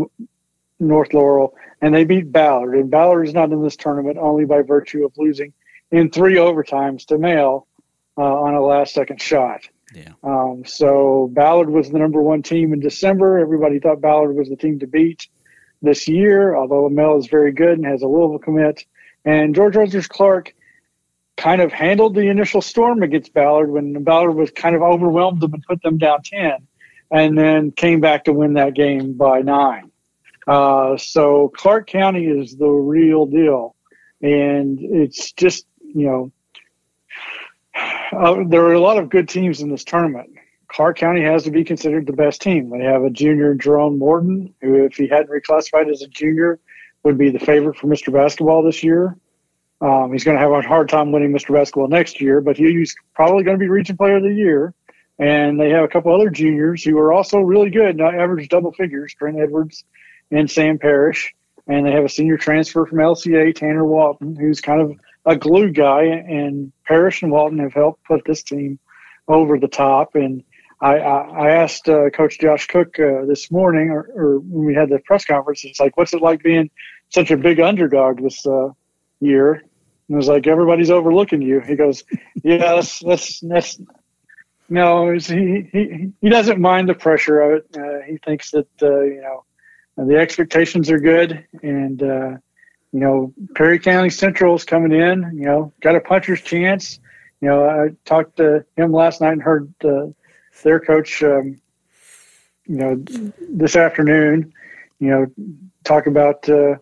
North 0.80 1.14
Laurel, 1.14 1.54
and 1.80 1.94
they 1.94 2.04
beat 2.04 2.32
Ballard. 2.32 2.74
And 2.74 2.90
Ballard 2.90 3.28
is 3.28 3.34
not 3.34 3.52
in 3.52 3.62
this 3.62 3.76
tournament 3.76 4.18
only 4.18 4.44
by 4.44 4.62
virtue 4.62 5.04
of 5.04 5.12
losing 5.16 5.52
in 5.90 6.10
three 6.10 6.36
overtimes 6.36 7.04
to 7.06 7.18
Male 7.18 7.66
uh, 8.16 8.22
on 8.22 8.54
a 8.54 8.60
last 8.60 8.94
second 8.94 9.20
shot. 9.20 9.68
Yeah. 9.94 10.12
Um, 10.22 10.64
so 10.64 11.30
Ballard 11.32 11.70
was 11.70 11.90
the 11.90 11.98
number 11.98 12.22
one 12.22 12.42
team 12.42 12.72
in 12.72 12.80
December. 12.80 13.38
Everybody 13.38 13.78
thought 13.78 14.00
Ballard 14.00 14.34
was 14.34 14.48
the 14.48 14.56
team 14.56 14.78
to 14.80 14.86
beat 14.86 15.28
this 15.82 16.08
year, 16.08 16.56
although 16.56 16.88
Male 16.88 17.18
is 17.18 17.26
very 17.26 17.52
good 17.52 17.78
and 17.78 17.86
has 17.86 18.02
a 18.02 18.06
Louisville 18.06 18.38
commit. 18.38 18.84
And 19.24 19.54
George 19.54 19.76
Rogers 19.76 20.06
Clark 20.06 20.54
kind 21.36 21.60
of 21.60 21.72
handled 21.72 22.14
the 22.14 22.28
initial 22.28 22.62
storm 22.62 23.02
against 23.02 23.34
Ballard 23.34 23.70
when 23.70 24.02
Ballard 24.04 24.34
was 24.34 24.50
kind 24.50 24.76
of 24.76 24.82
overwhelmed 24.82 25.40
them 25.40 25.54
and 25.54 25.62
put 25.62 25.82
them 25.82 25.98
down 25.98 26.22
10, 26.22 26.66
and 27.10 27.36
then 27.36 27.72
came 27.72 28.00
back 28.00 28.24
to 28.24 28.32
win 28.32 28.54
that 28.54 28.74
game 28.74 29.14
by 29.14 29.40
nine. 29.42 29.90
Uh, 30.46 30.96
so 30.96 31.52
Clark 31.56 31.86
County 31.86 32.26
is 32.26 32.56
the 32.56 32.68
real 32.68 33.26
deal. 33.26 33.76
And 34.20 34.78
it's 34.80 35.32
just, 35.32 35.66
you 35.80 36.06
know, 36.06 36.32
uh, 38.12 38.44
there 38.46 38.64
are 38.64 38.74
a 38.74 38.80
lot 38.80 38.98
of 38.98 39.08
good 39.08 39.28
teams 39.28 39.60
in 39.60 39.70
this 39.70 39.84
tournament. 39.84 40.30
Clark 40.68 40.98
County 40.98 41.22
has 41.22 41.44
to 41.44 41.50
be 41.50 41.64
considered 41.64 42.06
the 42.06 42.12
best 42.12 42.40
team. 42.40 42.70
They 42.70 42.84
have 42.84 43.02
a 43.02 43.10
junior, 43.10 43.54
Jerome 43.54 43.98
Morton, 43.98 44.54
who, 44.62 44.84
if 44.84 44.94
he 44.94 45.06
hadn't 45.06 45.30
reclassified 45.30 45.90
as 45.90 46.02
a 46.02 46.08
junior, 46.08 46.58
would 47.02 47.18
be 47.18 47.30
the 47.30 47.38
favorite 47.38 47.76
for 47.76 47.88
Mr. 47.88 48.12
Basketball 48.12 48.62
this 48.62 48.82
year. 48.82 49.16
Um, 49.82 50.12
he's 50.12 50.24
going 50.24 50.36
to 50.36 50.40
have 50.40 50.52
a 50.52 50.62
hard 50.62 50.88
time 50.88 51.12
winning 51.12 51.32
Mr. 51.32 51.52
Basketball 51.52 51.88
next 51.88 52.20
year, 52.20 52.40
but 52.40 52.56
he's 52.56 52.94
probably 53.14 53.42
going 53.42 53.58
to 53.58 53.62
be 53.62 53.68
Region 53.68 53.96
Player 53.96 54.16
of 54.16 54.22
the 54.22 54.32
Year. 54.32 54.72
And 55.18 55.60
they 55.60 55.70
have 55.70 55.84
a 55.84 55.88
couple 55.88 56.14
other 56.14 56.30
juniors 56.30 56.82
who 56.82 56.96
are 56.98 57.12
also 57.12 57.38
really 57.38 57.68
good, 57.68 57.96
not 57.96 58.14
average 58.14 58.48
double 58.48 58.72
figures, 58.72 59.12
Trent 59.14 59.38
Edwards 59.38 59.84
and 60.30 60.50
Sam 60.50 60.78
Parrish. 60.78 61.34
And 61.66 61.86
they 61.86 61.92
have 61.92 62.04
a 62.04 62.08
senior 62.08 62.38
transfer 62.38 62.86
from 62.86 62.98
LCA, 62.98 63.54
Tanner 63.54 63.84
Walton, 63.84 64.36
who's 64.36 64.60
kind 64.60 64.80
of 64.80 64.98
a 65.24 65.36
glue 65.36 65.70
guy. 65.70 66.04
And 66.04 66.72
Parrish 66.86 67.22
and 67.22 67.32
Walton 67.32 67.58
have 67.58 67.72
helped 67.72 68.04
put 68.04 68.24
this 68.24 68.42
team 68.42 68.78
over 69.28 69.58
the 69.58 69.68
top. 69.68 70.14
And 70.14 70.42
I, 70.80 70.96
I, 70.96 71.50
asked 71.50 71.88
uh, 71.88 72.10
Coach 72.10 72.40
Josh 72.40 72.66
Cook 72.66 72.98
uh, 72.98 73.24
this 73.24 73.50
morning, 73.52 73.90
or, 73.90 74.10
or, 74.16 74.38
when 74.40 74.66
we 74.66 74.74
had 74.74 74.88
the 74.88 74.98
press 74.98 75.24
conference, 75.24 75.64
it's 75.64 75.78
like, 75.78 75.96
what's 75.96 76.12
it 76.12 76.20
like 76.20 76.42
being 76.42 76.70
such 77.08 77.30
a 77.30 77.36
big 77.36 77.60
underdog 77.60 78.20
this 78.20 78.44
uh, 78.44 78.70
year? 79.20 79.62
And 80.08 80.16
I 80.16 80.16
was 80.16 80.26
like, 80.26 80.48
everybody's 80.48 80.90
overlooking 80.90 81.40
you. 81.40 81.60
He 81.60 81.76
goes, 81.76 82.02
yeah, 82.42 82.56
that's 82.58 82.98
that's 82.98 83.40
that's 83.40 83.80
no, 84.68 85.12
he, 85.12 85.68
he 85.70 86.12
he 86.20 86.28
doesn't 86.28 86.60
mind 86.60 86.88
the 86.88 86.94
pressure 86.94 87.40
of 87.40 87.58
it. 87.58 87.76
Uh, 87.76 88.04
he 88.06 88.16
thinks 88.16 88.50
that 88.50 88.68
uh, 88.82 89.02
you 89.02 89.20
know 89.20 89.44
the 89.96 90.16
expectations 90.16 90.90
are 90.90 90.98
good, 90.98 91.46
and 91.62 92.02
uh, 92.02 92.36
you 92.92 93.00
know 93.00 93.32
Perry 93.54 93.78
County 93.78 94.10
Central 94.10 94.54
is 94.54 94.64
coming 94.64 94.92
in. 94.92 95.30
You 95.34 95.46
know, 95.46 95.72
got 95.80 95.96
a 95.96 96.00
puncher's 96.00 96.40
chance. 96.40 97.00
You 97.40 97.48
know, 97.48 97.68
I 97.68 97.88
talked 98.04 98.36
to 98.36 98.64
him 98.76 98.92
last 98.92 99.20
night 99.20 99.32
and 99.32 99.42
heard 99.42 99.72
uh, 99.84 100.06
their 100.62 100.80
coach. 100.80 101.22
Um, 101.22 101.60
you 102.66 102.76
know, 102.76 103.04
this 103.50 103.76
afternoon. 103.76 104.52
You 104.98 105.08
know, 105.08 105.26
talk 105.82 106.06
about 106.06 106.48
uh, 106.48 106.76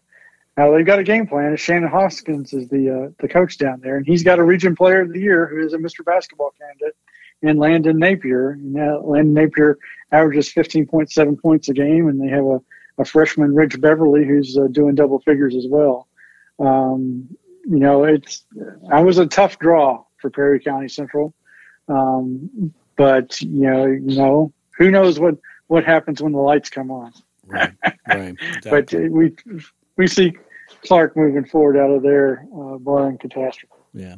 how 0.56 0.72
they've 0.72 0.84
got 0.84 0.98
a 0.98 1.04
game 1.04 1.26
plan. 1.26 1.56
Shannon 1.56 1.88
Hoskins 1.88 2.52
is 2.52 2.68
the 2.68 2.90
uh, 2.90 3.12
the 3.18 3.28
coach 3.28 3.56
down 3.56 3.80
there, 3.80 3.96
and 3.96 4.06
he's 4.06 4.22
got 4.22 4.38
a 4.38 4.44
Region 4.44 4.76
Player 4.76 5.00
of 5.00 5.12
the 5.12 5.20
Year 5.20 5.46
who 5.46 5.64
is 5.64 5.72
a 5.72 5.78
Mr. 5.78 6.04
Basketball 6.04 6.52
candidate 6.58 6.96
and 7.42 7.58
Landon 7.58 7.98
Napier. 7.98 8.50
And, 8.50 8.74
Landon 8.74 9.34
Napier 9.34 9.78
averages 10.12 10.52
15.7 10.52 11.40
points 11.40 11.68
a 11.68 11.72
game, 11.72 12.08
and 12.08 12.20
they 12.20 12.28
have 12.28 12.44
a, 12.44 12.60
a 13.00 13.04
freshman, 13.04 13.54
Rich 13.54 13.80
Beverly, 13.80 14.26
who's 14.26 14.56
uh, 14.56 14.66
doing 14.70 14.94
double 14.94 15.20
figures 15.20 15.56
as 15.56 15.66
well. 15.68 16.06
Um, 16.58 17.28
you 17.64 17.78
know, 17.78 18.04
it's 18.04 18.44
I 18.92 19.00
was 19.02 19.18
a 19.18 19.26
tough 19.26 19.58
draw 19.58 20.04
for 20.18 20.30
Perry 20.30 20.60
County 20.60 20.88
Central, 20.88 21.34
um, 21.88 22.72
but 22.96 23.40
you 23.40 23.70
know, 23.70 23.86
you 23.86 24.16
know, 24.16 24.52
who 24.76 24.90
knows 24.90 25.18
what 25.18 25.36
what 25.68 25.84
happens 25.84 26.22
when 26.22 26.32
the 26.32 26.38
lights 26.38 26.68
come 26.68 26.90
on. 26.90 27.12
Right, 27.46 27.72
right. 28.08 28.36
But 28.64 28.92
we 28.92 29.34
we 29.96 30.06
see 30.06 30.32
Clark 30.86 31.16
moving 31.16 31.44
forward 31.44 31.76
out 31.76 31.90
of 31.90 32.02
there, 32.02 32.46
uh, 32.54 32.78
barring 32.78 33.18
catastrophe. 33.18 33.74
Yeah. 33.94 34.16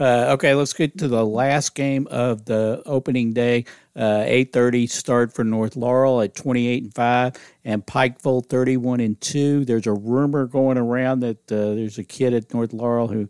Uh, 0.00 0.28
okay, 0.30 0.54
let's 0.54 0.72
get 0.72 0.96
to 0.96 1.08
the 1.08 1.26
last 1.26 1.74
game 1.74 2.08
of 2.10 2.46
the 2.46 2.82
opening 2.86 3.34
day. 3.34 3.66
Uh, 3.94 4.22
Eight 4.24 4.50
thirty 4.50 4.86
start 4.86 5.30
for 5.30 5.44
North 5.44 5.76
Laurel 5.76 6.22
at 6.22 6.34
twenty 6.34 6.68
eight 6.68 6.82
and 6.82 6.94
five, 6.94 7.34
and 7.66 7.84
Pikeville 7.84 8.46
thirty 8.46 8.78
one 8.78 9.00
and 9.00 9.20
two. 9.20 9.66
There's 9.66 9.86
a 9.86 9.92
rumor 9.92 10.46
going 10.46 10.78
around 10.78 11.20
that 11.20 11.52
uh, 11.52 11.74
there's 11.74 11.98
a 11.98 12.04
kid 12.04 12.32
at 12.32 12.54
North 12.54 12.72
Laurel 12.72 13.08
who 13.08 13.28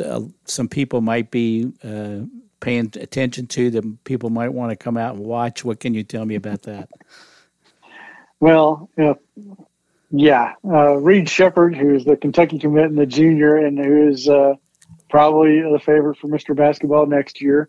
uh, 0.00 0.20
some 0.44 0.68
people 0.68 1.00
might 1.00 1.32
be 1.32 1.72
uh, 1.82 2.20
paying 2.60 2.92
attention 3.00 3.48
to. 3.48 3.70
That 3.70 4.04
people 4.04 4.30
might 4.30 4.50
want 4.50 4.70
to 4.70 4.76
come 4.76 4.96
out 4.96 5.16
and 5.16 5.24
watch. 5.24 5.64
What 5.64 5.80
can 5.80 5.94
you 5.94 6.04
tell 6.04 6.24
me 6.24 6.36
about 6.36 6.62
that? 6.62 6.88
Well, 8.38 8.88
yeah, 10.12 10.52
uh, 10.64 10.94
Reed 10.94 11.28
Sheppard, 11.28 11.74
who's 11.74 12.04
the 12.04 12.16
Kentucky 12.16 12.60
commit 12.60 12.84
and 12.84 12.98
the 12.98 13.06
junior, 13.06 13.56
and 13.56 13.76
who's 13.76 14.28
probably 15.08 15.60
the 15.60 15.80
favorite 15.84 16.18
for 16.18 16.28
Mr. 16.28 16.54
Basketball 16.56 17.06
next 17.06 17.40
year. 17.40 17.68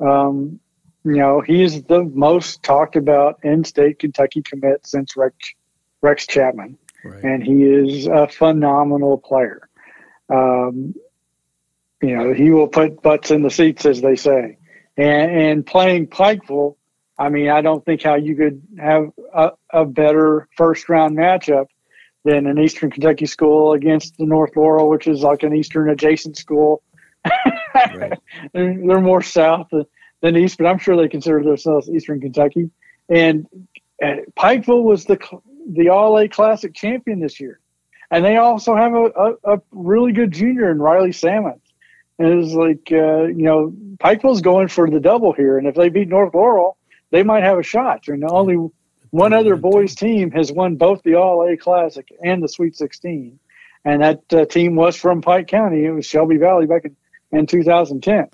Um, 0.00 0.60
you 1.04 1.16
know, 1.16 1.40
he 1.40 1.62
is 1.62 1.82
the 1.84 2.02
most 2.02 2.62
talked 2.62 2.96
about 2.96 3.40
in-state 3.42 3.98
Kentucky 3.98 4.42
commit 4.42 4.86
since 4.86 5.16
Rex, 5.16 5.54
Rex 6.02 6.26
Chapman, 6.26 6.76
right. 7.04 7.22
and 7.22 7.42
he 7.42 7.62
is 7.62 8.06
a 8.06 8.28
phenomenal 8.28 9.18
player. 9.18 9.68
Um, 10.28 10.94
you 12.02 12.16
know, 12.16 12.32
he 12.32 12.50
will 12.50 12.68
put 12.68 13.02
butts 13.02 13.30
in 13.30 13.42
the 13.42 13.50
seats, 13.50 13.86
as 13.86 14.00
they 14.00 14.16
say. 14.16 14.58
And, 14.96 15.30
and 15.30 15.66
playing 15.66 16.08
Pikeville, 16.08 16.76
I 17.18 17.28
mean, 17.28 17.48
I 17.48 17.60
don't 17.60 17.84
think 17.84 18.02
how 18.02 18.14
you 18.14 18.36
could 18.36 18.62
have 18.78 19.10
a, 19.34 19.50
a 19.70 19.84
better 19.84 20.48
first 20.56 20.88
round 20.88 21.16
matchup 21.16 21.66
than 22.24 22.46
an 22.46 22.58
Eastern 22.58 22.90
Kentucky 22.90 23.26
school 23.26 23.72
against 23.72 24.16
the 24.18 24.26
North 24.26 24.56
Laurel, 24.56 24.88
which 24.88 25.06
is 25.06 25.22
like 25.22 25.42
an 25.42 25.54
Eastern 25.54 25.88
adjacent 25.90 26.36
school. 26.36 26.82
right. 27.74 28.18
they're, 28.52 28.76
they're, 28.86 29.00
more 29.00 29.22
south 29.22 29.68
than 30.20 30.36
east, 30.36 30.58
but 30.58 30.66
I'm 30.66 30.78
sure 30.78 30.96
they 30.96 31.08
consider 31.08 31.42
themselves 31.42 31.88
Eastern 31.88 32.20
Kentucky. 32.20 32.70
And, 33.08 33.46
Pikeville 34.00 34.84
was 34.84 35.06
the 35.06 35.18
the 35.72 35.88
All 35.88 36.16
A 36.18 36.28
Classic 36.28 36.72
champion 36.72 37.18
this 37.18 37.40
year, 37.40 37.58
and 38.12 38.24
they 38.24 38.36
also 38.36 38.76
have 38.76 38.94
a, 38.94 39.06
a, 39.06 39.56
a 39.56 39.62
really 39.72 40.12
good 40.12 40.30
junior 40.30 40.70
in 40.70 40.78
Riley 40.78 41.10
Salmon. 41.10 41.60
And 42.20 42.44
it's 42.44 42.54
like 42.54 42.88
uh, 42.92 43.24
you 43.24 43.42
know 43.42 43.72
Pikeville's 43.98 44.40
going 44.40 44.68
for 44.68 44.88
the 44.88 45.00
double 45.00 45.32
here, 45.32 45.58
and 45.58 45.66
if 45.66 45.74
they 45.74 45.88
beat 45.88 46.06
North 46.06 46.32
Laurel, 46.32 46.76
they 47.10 47.24
might 47.24 47.42
have 47.42 47.58
a 47.58 47.62
shot. 47.64 48.06
And 48.06 48.22
the 48.22 48.28
only 48.28 48.70
one 49.10 49.32
other 49.32 49.56
boys 49.56 49.94
team 49.94 50.30
has 50.32 50.52
won 50.52 50.76
both 50.76 51.02
the 51.02 51.14
All 51.14 51.48
A 51.48 51.56
Classic 51.56 52.06
and 52.22 52.42
the 52.42 52.48
Sweet 52.48 52.76
16, 52.76 53.38
and 53.84 54.02
that 54.02 54.32
uh, 54.32 54.44
team 54.44 54.76
was 54.76 54.96
from 54.96 55.22
Pike 55.22 55.48
County. 55.48 55.84
It 55.84 55.90
was 55.90 56.06
Shelby 56.06 56.36
Valley 56.36 56.66
back 56.66 56.84
in, 56.84 56.96
in 57.32 57.46
2010. 57.46 58.28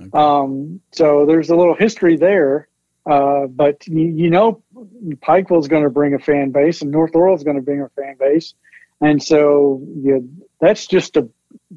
Okay. 0.00 0.10
Um, 0.12 0.80
so 0.92 1.26
there's 1.26 1.50
a 1.50 1.56
little 1.56 1.74
history 1.74 2.16
there, 2.16 2.68
uh, 3.06 3.46
but 3.46 3.86
you, 3.86 4.02
you 4.02 4.30
know, 4.30 4.62
Pikeville 4.74 5.60
is 5.60 5.68
going 5.68 5.82
to 5.82 5.90
bring 5.90 6.14
a 6.14 6.18
fan 6.18 6.50
base, 6.50 6.82
and 6.82 6.90
North 6.90 7.14
Laurel 7.14 7.34
is 7.34 7.42
going 7.42 7.56
to 7.56 7.62
bring 7.62 7.80
a 7.80 7.88
fan 7.90 8.16
base, 8.18 8.54
and 9.00 9.22
so 9.22 9.82
you, 9.96 10.28
that's 10.60 10.86
just 10.86 11.16
a 11.16 11.28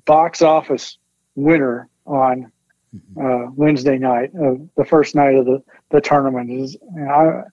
box 0.05 0.41
office 0.41 0.98
winner 1.36 1.88
on 2.05 2.51
mm-hmm. 2.96 3.25
uh, 3.25 3.51
Wednesday 3.51 3.98
night, 3.98 4.31
uh, 4.36 4.55
the 4.75 4.86
first 4.86 5.15
night 5.15 5.36
of 5.36 5.46
the 5.46 5.63
the 5.89 6.01
tournament. 6.01 6.51
Is 6.51 6.77
I, 7.10 7.43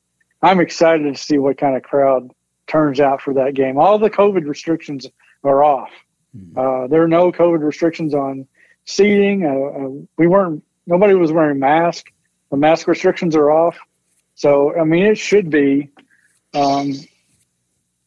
I'm 0.43 0.61
excited 0.61 1.13
to 1.13 1.21
see 1.21 1.39
what 1.39 1.59
kind 1.59 1.77
of 1.77 1.83
crowd 1.83 2.31
turns 2.67 3.01
out 3.01 3.21
for 3.21 3.35
that 3.35 3.55
game. 3.55 3.79
All 3.79 3.99
the 3.99 4.11
COVID 4.11 4.47
restrictions 4.47 5.07
are 5.43 5.65
off. 5.65 5.91
Mm-hmm. 6.37 6.59
Uh, 6.59 6.87
there 6.89 7.03
are 7.03 7.09
no 7.09 7.33
COVID 7.33 7.63
restrictions 7.63 8.15
on 8.15 8.47
seating. 8.85 9.45
Uh, 9.45 9.49
uh, 9.51 10.07
we 10.17 10.27
weren't. 10.27 10.63
Nobody 10.87 11.15
was 11.15 11.33
wearing 11.33 11.59
masks. 11.59 12.11
The 12.51 12.57
mask 12.57 12.87
restrictions 12.87 13.37
are 13.37 13.51
off. 13.51 13.77
So 14.35 14.79
I 14.79 14.85
mean, 14.85 15.05
it 15.05 15.19
should 15.19 15.51
be 15.51 15.91
um, 16.55 16.93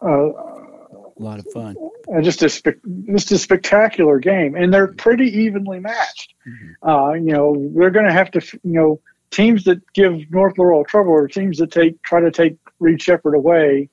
uh, 0.04 0.08
a 0.08 1.20
lot 1.20 1.40
of 1.40 1.46
fun. 1.54 1.76
Uh, 2.14 2.22
just 2.22 2.42
a 2.44 2.50
spe- 2.50 2.84
just 3.12 3.32
a 3.32 3.38
spectacular 3.38 4.20
game, 4.20 4.56
and 4.56 4.74
they're 4.74 4.88
pretty 4.88 5.26
evenly 5.42 5.80
matched. 5.80 6.34
Mm-hmm. 6.48 6.90
Uh, 6.90 7.14
you 7.14 7.34
know, 7.34 7.72
they're 7.76 7.92
going 7.92 8.08
to 8.08 8.14
have 8.14 8.32
to 8.32 8.40
you 8.64 8.74
know 8.74 9.00
teams 9.32 9.64
that 9.64 9.82
give 9.94 10.30
North 10.30 10.58
Laurel 10.58 10.84
trouble 10.84 11.14
are 11.14 11.28
teams 11.28 11.58
that 11.58 11.72
take 11.72 12.02
try 12.04 12.20
to 12.20 12.32
take 12.32 12.58
Reed 12.80 13.02
Sheppard 13.02 13.34
away 13.34 13.90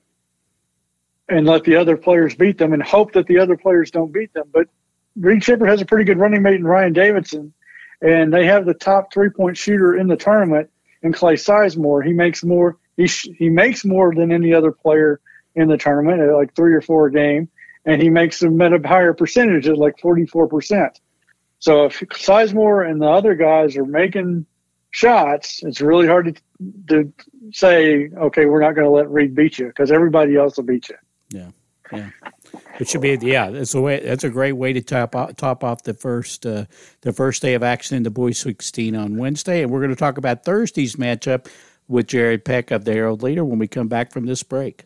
and 1.29 1.45
let 1.45 1.63
the 1.63 1.75
other 1.75 1.95
players 1.95 2.35
beat 2.35 2.57
them 2.57 2.73
and 2.73 2.83
hope 2.83 3.13
that 3.13 3.27
the 3.27 3.39
other 3.39 3.55
players 3.55 3.91
don't 3.91 4.11
beat 4.11 4.33
them. 4.33 4.49
But 4.51 4.67
Reed 5.15 5.43
Sheppard 5.43 5.69
has 5.69 5.81
a 5.81 5.85
pretty 5.85 6.05
good 6.05 6.19
running 6.19 6.41
mate 6.41 6.55
in 6.55 6.65
Ryan 6.65 6.93
Davidson, 6.93 7.53
and 8.01 8.33
they 8.33 8.45
have 8.45 8.65
the 8.65 8.73
top 8.73 9.13
three 9.13 9.29
point 9.29 9.57
shooter 9.57 9.95
in 9.95 10.07
the 10.07 10.17
tournament 10.17 10.69
in 11.01 11.13
Clay 11.13 11.35
Sizemore. 11.35 12.05
He 12.05 12.13
makes 12.13 12.43
more 12.43 12.77
he 12.97 13.07
sh- 13.07 13.29
he 13.37 13.49
makes 13.49 13.85
more 13.85 14.13
than 14.13 14.31
any 14.31 14.53
other 14.53 14.71
player 14.71 15.21
in 15.55 15.67
the 15.67 15.77
tournament 15.77 16.21
at 16.21 16.33
like 16.33 16.55
three 16.55 16.73
or 16.73 16.81
four 16.81 17.07
a 17.07 17.11
game, 17.11 17.49
and 17.85 18.01
he 18.01 18.09
makes 18.09 18.39
them 18.39 18.61
at 18.61 18.73
a 18.73 18.87
higher 18.87 19.13
percentage 19.13 19.67
at 19.67 19.77
like 19.77 19.99
forty 19.99 20.25
four 20.25 20.47
percent. 20.47 20.99
So 21.59 21.85
if 21.85 21.99
Sizemore 21.99 22.89
and 22.89 23.01
the 23.01 23.09
other 23.09 23.35
guys 23.35 23.75
are 23.77 23.85
making 23.85 24.45
shots, 24.91 25.61
it's 25.63 25.81
really 25.81 26.07
hard 26.07 26.35
to, 26.35 26.73
to 26.87 27.13
say, 27.51 28.09
okay, 28.17 28.45
we're 28.45 28.61
not 28.61 28.75
going 28.75 28.85
to 28.85 28.91
let 28.91 29.09
Reed 29.09 29.35
beat 29.35 29.59
you 29.59 29.67
because 29.67 29.91
everybody 29.91 30.35
else 30.35 30.57
will 30.57 30.63
beat 30.63 30.89
you. 30.89 30.95
Yeah, 31.29 31.49
yeah. 31.91 32.09
It 32.79 32.87
should 32.87 33.01
be 33.01 33.17
yeah. 33.21 33.49
That's 33.49 33.75
a 33.75 33.81
way. 33.81 33.99
That's 33.99 34.23
a 34.23 34.29
great 34.29 34.53
way 34.53 34.73
to 34.73 34.81
top 34.81 35.13
top 35.37 35.63
off 35.63 35.83
the 35.83 35.93
first 35.93 36.45
uh, 36.45 36.65
the 37.01 37.13
first 37.13 37.41
day 37.41 37.53
of 37.53 37.61
action 37.61 37.97
in 37.97 38.03
the 38.03 38.09
boys 38.09 38.39
16 38.39 38.95
on 38.95 39.17
Wednesday, 39.17 39.61
and 39.61 39.71
we're 39.71 39.81
going 39.81 39.91
to 39.91 39.95
talk 39.95 40.17
about 40.17 40.43
Thursday's 40.45 40.95
matchup 40.95 41.47
with 41.87 42.07
Jared 42.07 42.45
Peck 42.45 42.71
of 42.71 42.85
the 42.85 42.93
Herald 42.93 43.21
Leader 43.21 43.43
when 43.43 43.59
we 43.59 43.67
come 43.67 43.87
back 43.87 44.11
from 44.11 44.25
this 44.25 44.43
break. 44.43 44.85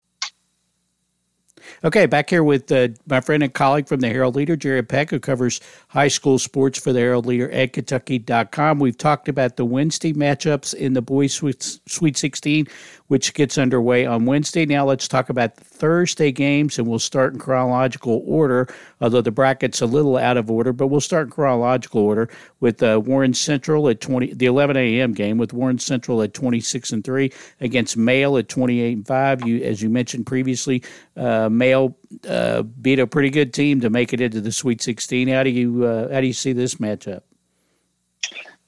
Okay, 1.83 2.05
back 2.05 2.29
here 2.29 2.43
with 2.43 2.71
uh, 2.71 2.89
my 3.07 3.21
friend 3.21 3.41
and 3.41 3.51
colleague 3.51 3.87
from 3.87 4.01
the 4.01 4.09
Herald 4.09 4.35
Leader, 4.35 4.55
Jared 4.55 4.87
Peck, 4.87 5.09
who 5.09 5.19
covers 5.19 5.59
high 5.87 6.09
school 6.09 6.37
sports 6.37 6.77
for 6.77 6.93
the 6.93 6.99
Herald 6.99 7.25
Leader 7.25 7.49
at 7.49 7.73
Kentucky.com. 7.73 8.77
We've 8.77 8.97
talked 8.97 9.27
about 9.27 9.55
the 9.55 9.65
Wednesday 9.65 10.13
matchups 10.13 10.75
in 10.75 10.93
the 10.93 11.01
boys' 11.01 11.33
Sweet, 11.33 11.79
Sweet 11.87 12.17
16 12.17 12.67
which 13.11 13.33
gets 13.33 13.57
underway 13.57 14.05
on 14.05 14.25
Wednesday. 14.25 14.65
Now 14.65 14.85
let's 14.85 15.05
talk 15.05 15.27
about 15.27 15.57
Thursday 15.57 16.31
games, 16.31 16.79
and 16.79 16.87
we'll 16.87 16.97
start 16.97 17.33
in 17.33 17.39
chronological 17.39 18.23
order, 18.25 18.73
although 19.01 19.19
the 19.19 19.31
bracket's 19.31 19.81
a 19.81 19.85
little 19.85 20.15
out 20.15 20.37
of 20.37 20.49
order, 20.49 20.71
but 20.71 20.87
we'll 20.87 21.01
start 21.01 21.27
in 21.27 21.31
chronological 21.31 21.99
order 21.99 22.29
with 22.61 22.81
uh, 22.81 23.01
Warren 23.03 23.33
Central 23.33 23.89
at 23.89 23.99
20, 23.99 24.35
the 24.35 24.45
11 24.45 24.77
a.m. 24.77 25.11
game 25.11 25.37
with 25.37 25.51
Warren 25.51 25.77
Central 25.77 26.21
at 26.21 26.33
26 26.33 26.93
and 26.93 27.03
3 27.03 27.33
against 27.59 27.97
Male 27.97 28.37
at 28.37 28.47
28 28.47 28.95
and 28.95 29.05
5. 29.05 29.45
You, 29.45 29.61
as 29.61 29.81
you 29.81 29.89
mentioned 29.89 30.25
previously, 30.25 30.81
uh, 31.17 31.49
Male 31.49 31.93
uh, 32.29 32.61
beat 32.61 32.99
a 32.99 33.07
pretty 33.07 33.29
good 33.29 33.53
team 33.53 33.81
to 33.81 33.89
make 33.89 34.13
it 34.13 34.21
into 34.21 34.39
the 34.39 34.53
Sweet 34.53 34.81
16. 34.81 35.27
How 35.27 35.43
do 35.43 35.49
you 35.49 35.83
uh, 35.83 36.13
how 36.13 36.21
do 36.21 36.27
you 36.27 36.31
see 36.33 36.53
this 36.53 36.75
matchup? 36.75 37.23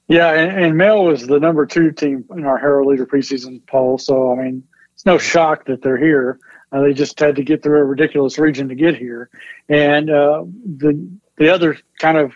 Yeah, 0.07 0.31
and, 0.31 0.65
and 0.65 0.77
Male 0.77 1.05
was 1.05 1.25
the 1.25 1.39
number 1.39 1.65
two 1.65 1.91
team 1.91 2.25
in 2.31 2.45
our 2.45 2.57
Herald 2.57 2.88
Leader 2.88 3.05
preseason 3.05 3.65
poll. 3.67 3.98
So, 3.98 4.31
I 4.33 4.43
mean, 4.43 4.63
it's 4.93 5.05
no 5.05 5.17
shock 5.17 5.65
that 5.65 5.81
they're 5.81 5.98
here. 5.98 6.39
Uh, 6.72 6.81
they 6.81 6.93
just 6.93 7.19
had 7.19 7.36
to 7.36 7.43
get 7.43 7.63
through 7.63 7.79
a 7.79 7.83
ridiculous 7.83 8.38
region 8.38 8.69
to 8.69 8.75
get 8.75 8.98
here. 8.98 9.29
And 9.69 10.10
uh, 10.10 10.43
the 10.65 11.10
the 11.38 11.50
other 11.50 11.77
kind 12.00 12.17
of 12.17 12.33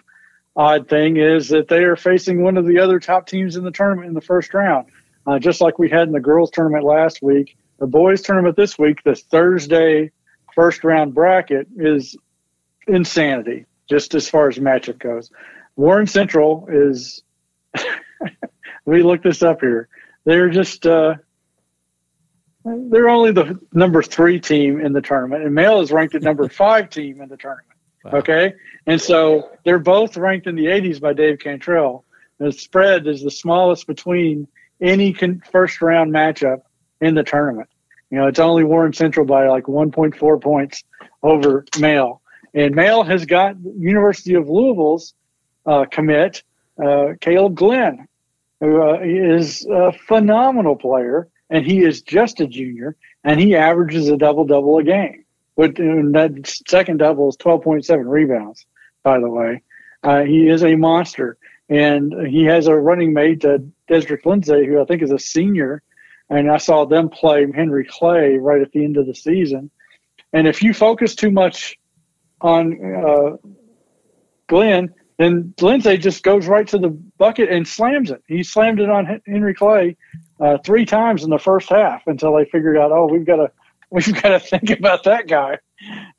odd 0.55 0.89
thing 0.89 1.17
is 1.17 1.49
that 1.49 1.67
they 1.67 1.83
are 1.83 1.95
facing 1.95 2.41
one 2.41 2.57
of 2.57 2.65
the 2.65 2.79
other 2.79 2.99
top 2.99 3.27
teams 3.27 3.55
in 3.55 3.63
the 3.63 3.71
tournament 3.71 4.07
in 4.07 4.13
the 4.13 4.21
first 4.21 4.53
round, 4.53 4.87
uh, 5.25 5.37
just 5.37 5.61
like 5.61 5.77
we 5.77 5.89
had 5.89 6.07
in 6.07 6.13
the 6.13 6.19
girls' 6.19 6.51
tournament 6.51 6.83
last 6.83 7.21
week. 7.21 7.57
The 7.79 7.87
boys' 7.87 8.21
tournament 8.21 8.55
this 8.55 8.77
week, 8.79 9.03
the 9.03 9.15
Thursday 9.15 10.11
first 10.55 10.83
round 10.83 11.13
bracket, 11.13 11.67
is 11.75 12.15
insanity, 12.87 13.65
just 13.89 14.15
as 14.15 14.27
far 14.27 14.47
as 14.47 14.57
matchup 14.57 14.97
goes. 14.97 15.29
Warren 15.75 16.07
Central 16.07 16.67
is 16.71 17.23
we 18.85 19.03
looked 19.03 19.23
this 19.23 19.43
up 19.43 19.61
here. 19.61 19.87
They're 20.25 20.49
just 20.49 20.85
uh, 20.85 21.15
they're 22.63 23.09
only 23.09 23.31
the 23.31 23.59
number 23.73 24.01
three 24.01 24.39
team 24.39 24.79
in 24.79 24.93
the 24.93 25.01
tournament, 25.01 25.43
and 25.43 25.53
Male 25.53 25.81
is 25.81 25.91
ranked 25.91 26.15
at 26.15 26.21
number 26.21 26.47
five 26.49 26.89
team 26.89 27.21
in 27.21 27.29
the 27.29 27.37
tournament. 27.37 27.67
Wow. 28.03 28.11
Okay, 28.19 28.53
and 28.85 29.01
so 29.01 29.51
they're 29.63 29.79
both 29.79 30.17
ranked 30.17 30.47
in 30.47 30.55
the 30.55 30.65
80s 30.65 30.99
by 30.99 31.13
Dave 31.13 31.39
Cantrell. 31.39 32.05
The 32.39 32.51
spread 32.51 33.07
is 33.07 33.23
the 33.23 33.31
smallest 33.31 33.87
between 33.87 34.47
any 34.79 35.13
con- 35.13 35.41
first 35.51 35.81
round 35.81 36.13
matchup 36.13 36.61
in 37.01 37.15
the 37.15 37.23
tournament. 37.23 37.69
You 38.09 38.19
know, 38.19 38.27
it's 38.27 38.39
only 38.39 38.63
Warren 38.63 38.93
Central 38.93 39.25
by 39.25 39.47
like 39.47 39.65
1.4 39.65 40.41
points 40.41 40.83
over 41.23 41.65
Male, 41.79 42.21
and 42.53 42.75
Male 42.75 43.03
has 43.03 43.25
got 43.25 43.55
University 43.77 44.35
of 44.35 44.47
Louisville's 44.47 45.13
uh, 45.65 45.85
commit 45.91 46.43
uh, 46.79 47.13
Kaleb 47.21 47.55
Glenn, 47.55 48.07
who 48.59 48.81
uh, 48.81 48.99
is 49.01 49.65
a 49.65 49.91
phenomenal 49.91 50.75
player, 50.75 51.27
and 51.49 51.65
he 51.65 51.83
is 51.83 52.01
just 52.01 52.39
a 52.39 52.47
junior, 52.47 52.95
and 53.23 53.39
he 53.39 53.55
averages 53.55 54.09
a 54.09 54.17
double 54.17 54.45
double 54.45 54.77
a 54.77 54.83
game. 54.83 55.23
But 55.55 55.75
that 55.75 56.61
second 56.67 56.97
double 56.97 57.29
is 57.29 57.37
12.7 57.37 58.05
rebounds, 58.05 58.65
by 59.03 59.19
the 59.19 59.29
way. 59.29 59.63
Uh, 60.03 60.21
he 60.21 60.47
is 60.47 60.63
a 60.63 60.75
monster, 60.75 61.37
and 61.69 62.13
he 62.27 62.43
has 62.43 62.67
a 62.67 62.75
running 62.75 63.13
mate, 63.13 63.43
uh, 63.43 63.57
Desrick 63.89 64.25
Lindsay, 64.25 64.65
who 64.65 64.79
I 64.79 64.85
think 64.85 65.01
is 65.01 65.11
a 65.11 65.19
senior. 65.19 65.81
And 66.29 66.51
I 66.51 66.57
saw 66.57 66.85
them 66.85 67.09
play 67.09 67.49
Henry 67.51 67.85
Clay 67.85 68.37
right 68.37 68.61
at 68.61 68.71
the 68.71 68.83
end 68.83 68.97
of 68.97 69.07
the 69.07 69.15
season. 69.15 69.71
And 70.33 70.47
if 70.47 70.61
you 70.61 70.73
focus 70.73 71.15
too 71.15 71.31
much 71.31 71.79
on 72.41 72.95
uh, 72.95 73.37
Glenn, 74.47 74.93
then 75.17 75.53
Lindsay 75.59 75.97
just 75.97 76.23
goes 76.23 76.47
right 76.47 76.67
to 76.67 76.77
the 76.77 76.89
bucket 76.89 77.49
and 77.49 77.67
slams 77.67 78.11
it. 78.11 78.23
He 78.27 78.43
slammed 78.43 78.79
it 78.79 78.89
on 78.89 79.21
Henry 79.25 79.53
Clay 79.53 79.97
uh, 80.39 80.59
three 80.59 80.85
times 80.85 81.23
in 81.23 81.29
the 81.29 81.39
first 81.39 81.69
half 81.69 82.05
until 82.05 82.35
they 82.35 82.45
figured 82.45 82.77
out, 82.77 82.91
oh, 82.91 83.07
we've 83.07 83.25
got 83.25 83.37
to 83.37 83.51
we've 83.89 84.21
got 84.21 84.29
to 84.29 84.39
think 84.39 84.69
about 84.69 85.03
that 85.05 85.27
guy. 85.27 85.57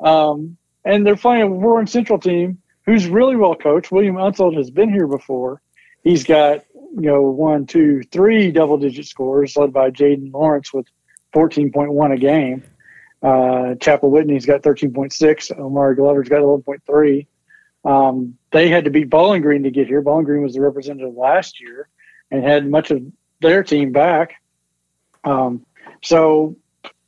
Um, 0.00 0.56
and 0.84 1.06
they're 1.06 1.16
playing 1.16 1.42
a 1.42 1.46
Warren 1.48 1.86
Central 1.86 2.18
team 2.18 2.58
who's 2.86 3.06
really 3.06 3.36
well 3.36 3.54
coached. 3.54 3.92
William 3.92 4.16
Unseld 4.16 4.56
has 4.56 4.70
been 4.70 4.90
here 4.90 5.06
before. 5.06 5.60
He's 6.02 6.24
got 6.24 6.64
you 6.74 7.02
know 7.02 7.22
one, 7.22 7.66
two, 7.66 8.02
three 8.10 8.50
double 8.50 8.78
digit 8.78 9.06
scores 9.06 9.56
led 9.56 9.72
by 9.72 9.90
Jaden 9.90 10.32
Lawrence 10.32 10.72
with 10.72 10.86
14.1 11.34 12.14
a 12.14 12.16
game. 12.16 12.64
Uh, 13.22 13.74
Chapel 13.76 14.10
Whitney's 14.10 14.46
got 14.46 14.62
13.6. 14.62 15.58
Omar 15.58 15.94
Glover's 15.94 16.28
got 16.28 16.40
11.3. 16.40 17.26
Um, 17.84 18.36
they 18.52 18.68
had 18.68 18.84
to 18.84 18.90
beat 18.90 19.10
Bowling 19.10 19.42
Green 19.42 19.62
to 19.62 19.70
get 19.70 19.86
here. 19.86 20.02
Bowling 20.02 20.24
Green 20.24 20.42
was 20.42 20.54
the 20.54 20.60
representative 20.60 21.14
last 21.14 21.60
year 21.60 21.88
and 22.30 22.44
had 22.44 22.68
much 22.68 22.90
of 22.90 23.02
their 23.40 23.62
team 23.62 23.92
back. 23.92 24.34
Um, 25.24 25.64
so 26.02 26.56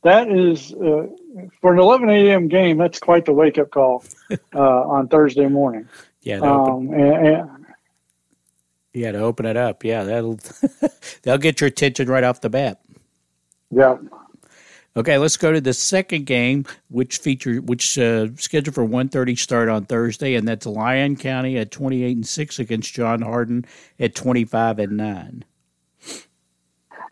that 0.03 0.29
is 0.29 0.73
uh, 0.73 1.07
for 1.61 1.73
an 1.73 1.79
11 1.79 2.09
a.m. 2.09 2.47
game. 2.47 2.77
That's 2.77 2.99
quite 2.99 3.25
the 3.25 3.33
wake 3.33 3.57
up 3.57 3.71
call 3.71 4.03
uh, 4.31 4.59
on 4.59 5.07
Thursday 5.07 5.47
morning. 5.47 5.87
Yeah, 6.21 6.39
um, 6.39 6.91
and, 6.93 7.27
and, 7.27 7.65
yeah, 8.93 9.11
to 9.11 9.19
open 9.19 9.45
it 9.45 9.57
up. 9.57 9.83
Yeah, 9.83 10.03
that'll 10.03 10.39
they'll 11.23 11.37
get 11.37 11.61
your 11.61 11.67
attention 11.67 12.07
right 12.09 12.23
off 12.23 12.41
the 12.41 12.49
bat. 12.49 12.81
Yeah. 13.71 13.97
Okay, 14.97 15.17
let's 15.17 15.37
go 15.37 15.53
to 15.53 15.61
the 15.61 15.73
second 15.73 16.25
game, 16.25 16.65
which 16.89 17.19
feature 17.19 17.61
which 17.61 17.97
uh, 17.97 18.27
scheduled 18.35 18.75
for 18.75 18.85
1.30 18.85 19.39
start 19.39 19.69
on 19.69 19.85
Thursday, 19.85 20.35
and 20.35 20.45
that's 20.45 20.65
Lyon 20.65 21.15
County 21.15 21.57
at 21.57 21.71
28 21.71 22.15
and 22.17 22.27
six 22.27 22.59
against 22.59 22.93
John 22.93 23.21
Hardin 23.21 23.65
at 23.99 24.15
25 24.15 24.79
and 24.79 24.97
nine. 24.97 25.45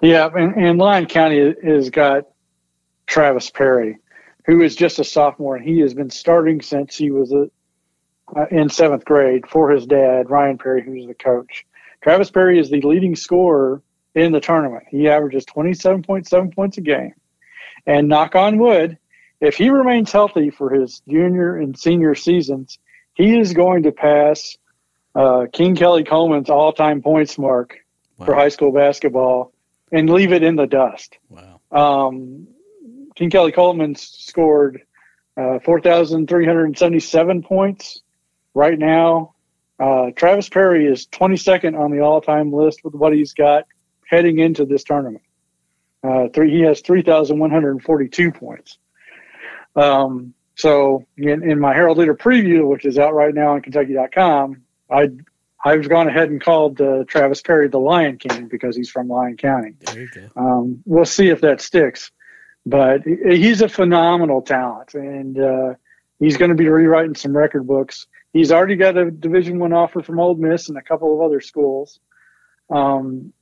Yeah, 0.02 0.30
and, 0.36 0.56
and 0.56 0.78
Lyon 0.78 1.06
County 1.06 1.54
has 1.64 1.90
got 1.90 2.26
Travis 3.08 3.50
Perry, 3.50 3.98
who 4.46 4.62
is 4.62 4.76
just 4.76 5.00
a 5.00 5.06
sophomore, 5.06 5.56
and 5.56 5.66
he 5.66 5.80
has 5.80 5.94
been 5.94 6.10
starting 6.10 6.62
since 6.62 6.98
he 6.98 7.12
was 7.12 7.32
a, 7.32 7.50
uh, 8.36 8.46
in 8.52 8.68
seventh 8.68 9.06
grade 9.06 9.48
for 9.48 9.72
his 9.72 9.86
dad, 9.86 10.30
Ryan 10.30 10.58
Perry, 10.58 10.84
who's 10.84 11.08
the 11.08 11.14
coach. 11.14 11.66
Travis 12.02 12.30
Perry 12.30 12.60
is 12.60 12.70
the 12.70 12.82
leading 12.82 13.16
scorer 13.16 13.82
in 14.16 14.34
the 14.34 14.42
tournament. 14.42 14.84
He 14.90 15.08
averages 15.08 15.46
27.7 15.46 16.54
points 16.54 16.78
a 16.78 16.82
game. 16.82 17.14
And 17.86 18.08
knock 18.08 18.36
on 18.36 18.58
wood, 18.58 18.98
if 19.42 19.56
he 19.56 19.70
remains 19.70 20.12
healthy 20.12 20.50
for 20.50 20.70
his 20.70 21.02
junior 21.08 21.56
and 21.56 21.78
senior 21.78 22.16
seasons, 22.16 22.78
he 23.14 23.38
is 23.38 23.54
going 23.54 23.84
to 23.84 23.92
pass 23.92 24.58
uh, 25.16 25.46
King 25.52 25.76
Kelly 25.76 26.04
Coleman's 26.04 26.50
all 26.50 26.74
time 26.74 27.02
points 27.02 27.38
mark 27.38 27.78
wow. 28.18 28.26
for 28.26 28.36
high 28.36 28.50
school 28.50 28.72
basketball 28.72 29.54
and 29.92 30.10
leave 30.10 30.32
it 30.32 30.44
in 30.44 30.56
the 30.56 30.68
dust. 30.68 31.18
Wow. 31.30 31.60
Um, 31.72 32.48
King 33.16 33.30
Kelly 33.30 33.52
Coleman 33.52 33.96
scored 33.96 34.82
uh, 35.36 35.60
4,377 35.60 37.44
points 37.44 38.02
right 38.54 38.78
now. 38.78 39.34
Uh, 39.80 40.12
Travis 40.16 40.50
Perry 40.50 40.86
is 40.86 41.08
22nd 41.08 41.80
on 41.80 41.92
the 41.92 42.02
all 42.02 42.22
time 42.22 42.52
list 42.52 42.84
with 42.84 42.94
what 42.94 43.14
he's 43.14 43.34
got 43.34 43.66
heading 44.06 44.40
into 44.40 44.66
this 44.66 44.84
tournament. 44.84 45.24
Uh, 46.04 46.28
three, 46.34 46.52
he 46.52 46.62
has 46.62 46.82
3,142 46.82 48.32
points. 48.32 48.78
Um, 49.76 50.34
so 50.56 51.06
in, 51.18 51.50
in 51.50 51.60
my 51.60 51.74
Herald 51.74 51.98
Leader 51.98 52.16
preview, 52.16 52.68
which 52.68 52.86
is 52.86 52.98
out 52.98 53.14
right 53.14 53.34
now 53.34 53.54
on 53.54 53.62
Kentucky.com, 53.62 54.62
I 54.90 55.10
I've 55.64 55.90
gone 55.90 56.08
ahead 56.08 56.30
and 56.30 56.42
called 56.42 56.80
uh, 56.80 57.04
Travis 57.06 57.42
Perry 57.42 57.68
the 57.68 57.80
Lion 57.80 58.18
King 58.18 58.48
because 58.48 58.78
he's 58.78 58.90
from 58.90 59.10
Lyon 59.10 59.36
County. 59.36 59.74
There 59.80 60.00
you 60.00 60.10
go. 60.10 60.30
Um, 60.36 60.82
we'll 60.86 61.06
see 61.06 61.28
if 61.28 61.42
that 61.42 61.60
sticks, 61.60 62.12
but 62.66 63.02
he's 63.04 63.62
a 63.62 63.68
phenomenal 63.68 64.42
talent, 64.42 64.94
and 64.94 65.38
uh, 65.38 65.74
he's 66.20 66.38
going 66.38 66.50
to 66.50 66.56
be 66.56 66.70
rewriting 66.70 67.16
some 67.16 67.36
record 67.36 67.68
books. 67.68 68.08
He's 68.32 68.52
already 68.52 68.76
got 68.78 68.96
a 68.96 69.12
Division 69.12 69.60
One 69.60 69.74
offer 69.74 70.02
from 70.02 70.20
Ole 70.20 70.36
Miss 70.36 70.70
and 70.70 70.78
a 70.78 70.82
couple 70.82 71.14
of 71.14 71.22
other 71.22 71.42
schools. 71.42 72.00
Um, 72.70 73.34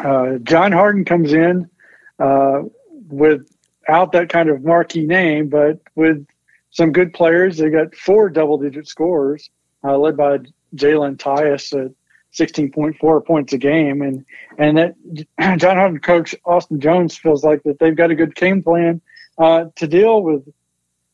uh, 0.00 0.38
John 0.42 0.72
Hardin 0.72 1.04
comes 1.04 1.32
in 1.32 1.70
uh, 2.18 2.62
without 3.08 4.12
that 4.12 4.28
kind 4.28 4.48
of 4.48 4.64
marquee 4.64 5.06
name, 5.06 5.48
but 5.48 5.80
with 5.94 6.26
some 6.70 6.92
good 6.92 7.12
players. 7.12 7.58
They 7.58 7.70
got 7.70 7.94
four 7.94 8.28
double-digit 8.28 8.88
scores, 8.88 9.50
uh, 9.84 9.96
led 9.98 10.16
by 10.16 10.38
Jalen 10.74 11.16
Tyus 11.16 11.72
at 11.72 11.92
16.4 12.32 13.26
points 13.26 13.52
a 13.52 13.58
game, 13.58 14.02
and 14.02 14.24
and 14.58 14.78
that 14.78 14.94
John 15.58 15.76
Hardin 15.76 16.00
coach 16.00 16.34
Austin 16.44 16.80
Jones 16.80 17.16
feels 17.16 17.44
like 17.44 17.62
that 17.64 17.78
they've 17.78 17.96
got 17.96 18.10
a 18.10 18.14
good 18.14 18.34
game 18.34 18.62
plan 18.62 19.00
uh, 19.38 19.66
to 19.76 19.86
deal 19.86 20.22
with 20.22 20.48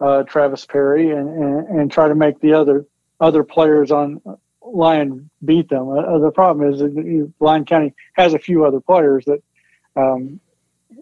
uh, 0.00 0.22
Travis 0.22 0.64
Perry 0.64 1.10
and, 1.10 1.28
and, 1.28 1.66
and 1.66 1.92
try 1.92 2.08
to 2.08 2.14
make 2.14 2.40
the 2.40 2.52
other 2.52 2.86
other 3.20 3.42
players 3.42 3.90
on 3.90 4.20
Lyon 4.64 5.28
beat 5.44 5.68
them. 5.68 5.88
Uh, 5.88 6.18
the 6.18 6.30
problem 6.30 6.72
is 6.72 6.80
that 6.80 7.32
Lyon 7.40 7.64
County 7.64 7.94
has 8.12 8.32
a 8.34 8.38
few 8.38 8.64
other 8.64 8.80
players 8.80 9.24
that, 9.24 9.42
um, 9.96 10.40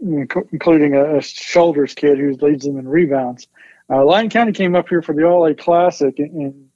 including 0.00 0.94
a, 0.94 1.18
a, 1.18 1.22
shoulders 1.22 1.94
kid 1.94 2.18
who 2.18 2.36
leads 2.40 2.64
them 2.64 2.78
in 2.78 2.88
rebounds. 2.88 3.48
Uh, 3.88 4.04
Lyon 4.04 4.30
County 4.30 4.52
came 4.52 4.74
up 4.74 4.88
here 4.88 5.02
for 5.02 5.14
the 5.14 5.24
All 5.24 5.46
A 5.46 5.54
Classic 5.54 6.18
and, 6.18 6.30
and 6.32 6.68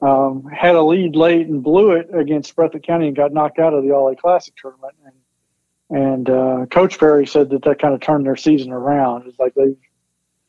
um, 0.00 0.44
had 0.44 0.74
a 0.74 0.82
lead 0.82 1.16
late 1.16 1.46
and 1.46 1.62
blew 1.62 1.92
it 1.92 2.08
against 2.12 2.54
Breathitt 2.56 2.84
County 2.84 3.08
and 3.08 3.16
got 3.16 3.32
knocked 3.32 3.58
out 3.58 3.74
of 3.74 3.84
the 3.84 3.92
All 3.92 4.10
A 4.10 4.16
Classic 4.16 4.54
tournament. 4.56 4.94
And, 5.04 5.98
and 5.98 6.30
uh, 6.30 6.66
Coach 6.66 6.98
Perry 6.98 7.26
said 7.26 7.50
that 7.50 7.62
that 7.62 7.80
kind 7.80 7.94
of 7.94 8.00
turned 8.00 8.26
their 8.26 8.36
season 8.36 8.72
around. 8.72 9.26
It's 9.26 9.38
like 9.38 9.54
they 9.54 9.76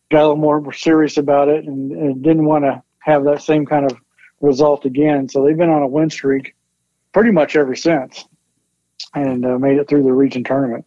got 0.10 0.22
a 0.22 0.28
little 0.28 0.38
more 0.38 0.74
serious 0.74 1.18
about 1.18 1.50
it 1.50 1.66
and, 1.66 1.92
and 1.92 2.24
didn't 2.24 2.46
want 2.46 2.66
to 2.66 2.82
have 3.00 3.24
that 3.26 3.42
same 3.42 3.66
kind 3.66 3.90
of 3.90 3.98
result 4.42 4.86
again. 4.86 5.30
So 5.30 5.44
they've 5.44 5.58
been 5.58 5.70
on 5.70 5.82
a 5.82 5.88
win 5.88 6.10
streak 6.10 6.56
pretty 7.14 7.32
much 7.32 7.56
ever 7.56 7.76
since, 7.76 8.26
and 9.14 9.46
uh, 9.46 9.58
made 9.58 9.78
it 9.78 9.88
through 9.88 10.04
the 10.04 10.14
region 10.14 10.44
tournament. 10.44 10.86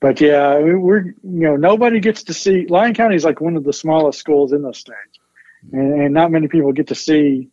But 0.00 0.20
yeah, 0.20 0.58
we're 0.58 1.04
you 1.04 1.14
know 1.22 1.56
nobody 1.56 2.00
gets 2.00 2.24
to 2.24 2.34
see 2.34 2.66
Lyon 2.66 2.94
County 2.94 3.16
is 3.16 3.24
like 3.24 3.40
one 3.40 3.56
of 3.56 3.64
the 3.64 3.72
smallest 3.72 4.18
schools 4.18 4.52
in 4.52 4.62
the 4.62 4.72
state, 4.72 4.94
and, 5.72 6.00
and 6.00 6.14
not 6.14 6.30
many 6.30 6.48
people 6.48 6.72
get 6.72 6.88
to 6.88 6.94
see 6.94 7.50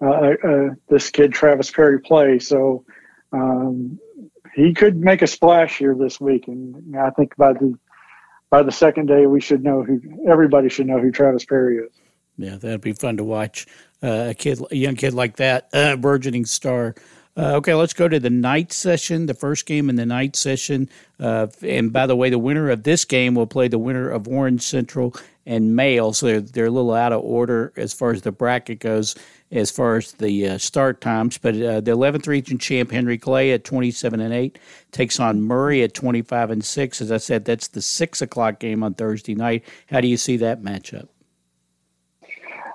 uh, 0.00 0.06
uh, 0.06 0.34
uh, 0.48 0.68
this 0.88 1.10
kid 1.10 1.32
Travis 1.32 1.70
Perry 1.70 2.00
play. 2.00 2.38
So 2.38 2.84
um, 3.30 4.00
he 4.54 4.72
could 4.72 4.96
make 4.96 5.20
a 5.20 5.26
splash 5.26 5.78
here 5.78 5.94
this 5.94 6.18
week, 6.18 6.48
and 6.48 6.96
I 6.96 7.10
think 7.10 7.36
by 7.36 7.52
the 7.52 7.78
by 8.48 8.62
the 8.62 8.72
second 8.72 9.06
day 9.06 9.26
we 9.26 9.40
should 9.40 9.62
know 9.62 9.82
who 9.82 10.00
everybody 10.28 10.70
should 10.70 10.86
know 10.86 10.98
who 10.98 11.10
Travis 11.10 11.44
Perry 11.44 11.76
is. 11.76 11.92
Yeah, 12.38 12.56
that'd 12.56 12.80
be 12.80 12.94
fun 12.94 13.18
to 13.18 13.24
watch 13.24 13.66
uh, 14.02 14.28
a 14.30 14.34
kid, 14.34 14.60
a 14.70 14.76
young 14.76 14.96
kid 14.96 15.12
like 15.12 15.36
that, 15.36 15.68
uh, 15.74 15.96
burgeoning 15.96 16.46
star. 16.46 16.94
Uh, 17.34 17.54
okay, 17.54 17.72
let's 17.72 17.94
go 17.94 18.08
to 18.08 18.20
the 18.20 18.28
night 18.28 18.72
session, 18.72 19.24
the 19.24 19.34
first 19.34 19.64
game 19.64 19.88
in 19.88 19.96
the 19.96 20.04
night 20.04 20.36
session. 20.36 20.88
Uh, 21.18 21.46
and 21.62 21.90
by 21.90 22.06
the 22.06 22.16
way, 22.16 22.28
the 22.28 22.38
winner 22.38 22.68
of 22.68 22.82
this 22.82 23.06
game 23.06 23.34
will 23.34 23.46
play 23.46 23.68
the 23.68 23.78
winner 23.78 24.10
of 24.10 24.26
Warren 24.26 24.58
Central 24.58 25.14
and 25.46 25.74
Male. 25.74 26.12
So 26.12 26.26
they're, 26.26 26.40
they're 26.42 26.66
a 26.66 26.70
little 26.70 26.92
out 26.92 27.12
of 27.12 27.22
order 27.22 27.72
as 27.76 27.94
far 27.94 28.10
as 28.10 28.20
the 28.20 28.32
bracket 28.32 28.80
goes, 28.80 29.14
as 29.50 29.70
far 29.70 29.96
as 29.96 30.12
the 30.12 30.46
uh, 30.46 30.58
start 30.58 31.00
times. 31.00 31.38
But 31.38 31.54
uh, 31.54 31.80
the 31.80 31.92
11th 31.92 32.26
region 32.26 32.58
champ, 32.58 32.90
Henry 32.90 33.16
Clay, 33.16 33.52
at 33.52 33.64
27 33.64 34.20
and 34.20 34.34
8, 34.34 34.58
takes 34.90 35.18
on 35.18 35.40
Murray 35.40 35.82
at 35.82 35.94
25 35.94 36.50
and 36.50 36.64
6. 36.64 37.00
As 37.00 37.10
I 37.10 37.16
said, 37.16 37.46
that's 37.46 37.68
the 37.68 37.80
6 37.82 38.20
o'clock 38.20 38.58
game 38.58 38.82
on 38.82 38.92
Thursday 38.92 39.34
night. 39.34 39.64
How 39.86 40.02
do 40.02 40.08
you 40.08 40.18
see 40.18 40.36
that 40.36 40.60
matchup? 40.60 41.08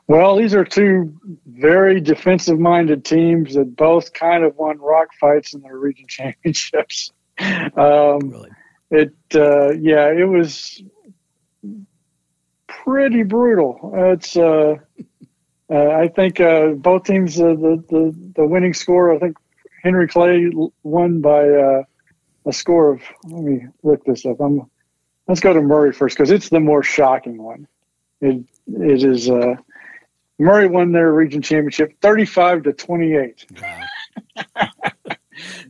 Well, 0.08 0.38
these 0.38 0.56
are 0.56 0.64
two 0.64 1.14
very 1.46 2.00
defensive 2.00 2.58
minded 2.58 3.04
teams 3.04 3.56
that 3.56 3.76
both 3.76 4.14
kind 4.14 4.46
of 4.46 4.56
won 4.56 4.80
rock 4.80 5.10
fights 5.20 5.54
in 5.54 5.62
their 5.62 5.78
region 5.78 6.06
championships. 6.10 7.12
Um, 7.40 8.20
really? 8.30 8.50
It, 8.90 9.14
uh, 9.36 9.72
yeah, 9.72 10.10
it 10.12 10.28
was 10.28 10.82
pretty 12.68 13.24
brutal. 13.24 13.92
It's, 13.94 14.38
uh, 14.38 14.76
uh, 15.70 15.90
I 15.90 16.08
think 16.08 16.40
uh, 16.40 16.70
both 16.70 17.04
teams, 17.04 17.40
uh, 17.40 17.48
the, 17.48 17.84
the, 17.90 18.32
the 18.38 18.48
winning 18.48 18.74
score, 18.74 19.14
I 19.14 19.20
think 19.20 19.36
Henry 19.84 20.08
Clay 20.08 20.50
won 20.84 21.20
by 21.20 21.50
uh, 21.50 21.84
a 22.46 22.54
score 22.54 22.94
of, 22.94 23.02
let 23.26 23.44
me 23.44 23.66
look 23.84 24.06
this 24.06 24.26
up. 24.26 24.40
I'm, 24.40 24.70
let's 25.28 25.42
go 25.42 25.52
to 25.52 25.62
Murray 25.62 25.92
first 25.92 26.16
because 26.16 26.32
it's 26.32 26.48
the 26.48 26.62
more 26.62 26.82
shocking 26.82 27.44
one. 27.44 27.68
It, 28.22 28.46
it 28.68 29.04
is, 29.04 29.30
Murray 30.40 30.68
won 30.68 30.92
their 30.92 31.12
region 31.12 31.42
championship 31.42 32.00
35 32.02 32.64
to 32.64 32.74
28. 32.74 33.46
Wow. 33.62 33.80
that, 34.56 35.18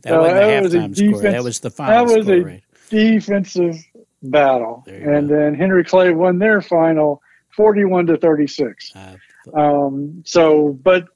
so 0.04 0.22
that 0.22 0.62
was 0.62 0.74
a 0.74 0.88
defense, 0.88 1.20
That 1.22 1.44
was 1.44 1.60
the 1.60 1.70
final 1.70 2.06
That 2.06 2.14
was 2.16 2.26
score, 2.26 2.36
a 2.36 2.40
right? 2.42 2.64
defensive 2.90 3.76
battle. 4.22 4.84
And 4.86 5.28
go. 5.28 5.36
then 5.36 5.54
Henry 5.54 5.84
Clay 5.84 6.12
won 6.12 6.38
their 6.38 6.60
final 6.60 7.22
41 7.50 8.06
to 8.06 8.16
36. 8.18 8.92
Uh, 8.94 9.16
um, 9.54 10.22
so, 10.26 10.78
but 10.82 11.06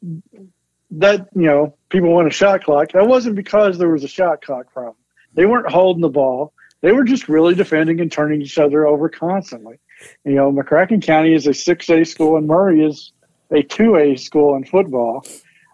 that, 0.93 1.29
you 1.35 1.43
know, 1.43 1.75
people 1.89 2.13
want 2.13 2.29
a 2.29 2.31
shot 2.31 2.65
clock. 2.65 2.93
That 2.93 3.07
wasn't 3.07 3.37
because 3.37 3.79
there 3.79 3.89
was 3.89 4.05
a 4.05 4.09
shot 4.09 4.43
clock 4.43 4.73
problem. 4.73 4.97
They 5.35 5.47
weren't 5.47 5.71
holding 5.71 6.03
the 6.03 6.09
ball. 6.09 6.53
They 6.81 6.93
were 6.93 7.05
just 7.05 7.29
really 7.29 7.55
defending 7.55 8.01
and 8.01 8.11
turning 8.11 8.43
each 8.43 8.59
other 8.59 8.87
over 8.87 9.09
constantly. 9.09 9.79
You 10.25 10.35
know, 10.35 10.53
McCracken 10.53 11.01
County 11.03 11.33
is 11.33 11.47
a 11.47 11.51
6A 11.51 12.07
school 12.09 12.37
and 12.37 12.47
Murray 12.47 12.85
is 12.85 13.13
a 13.53 13.63
2A 13.63 14.19
school 14.19 14.57
in 14.57 14.65
football. 14.65 15.25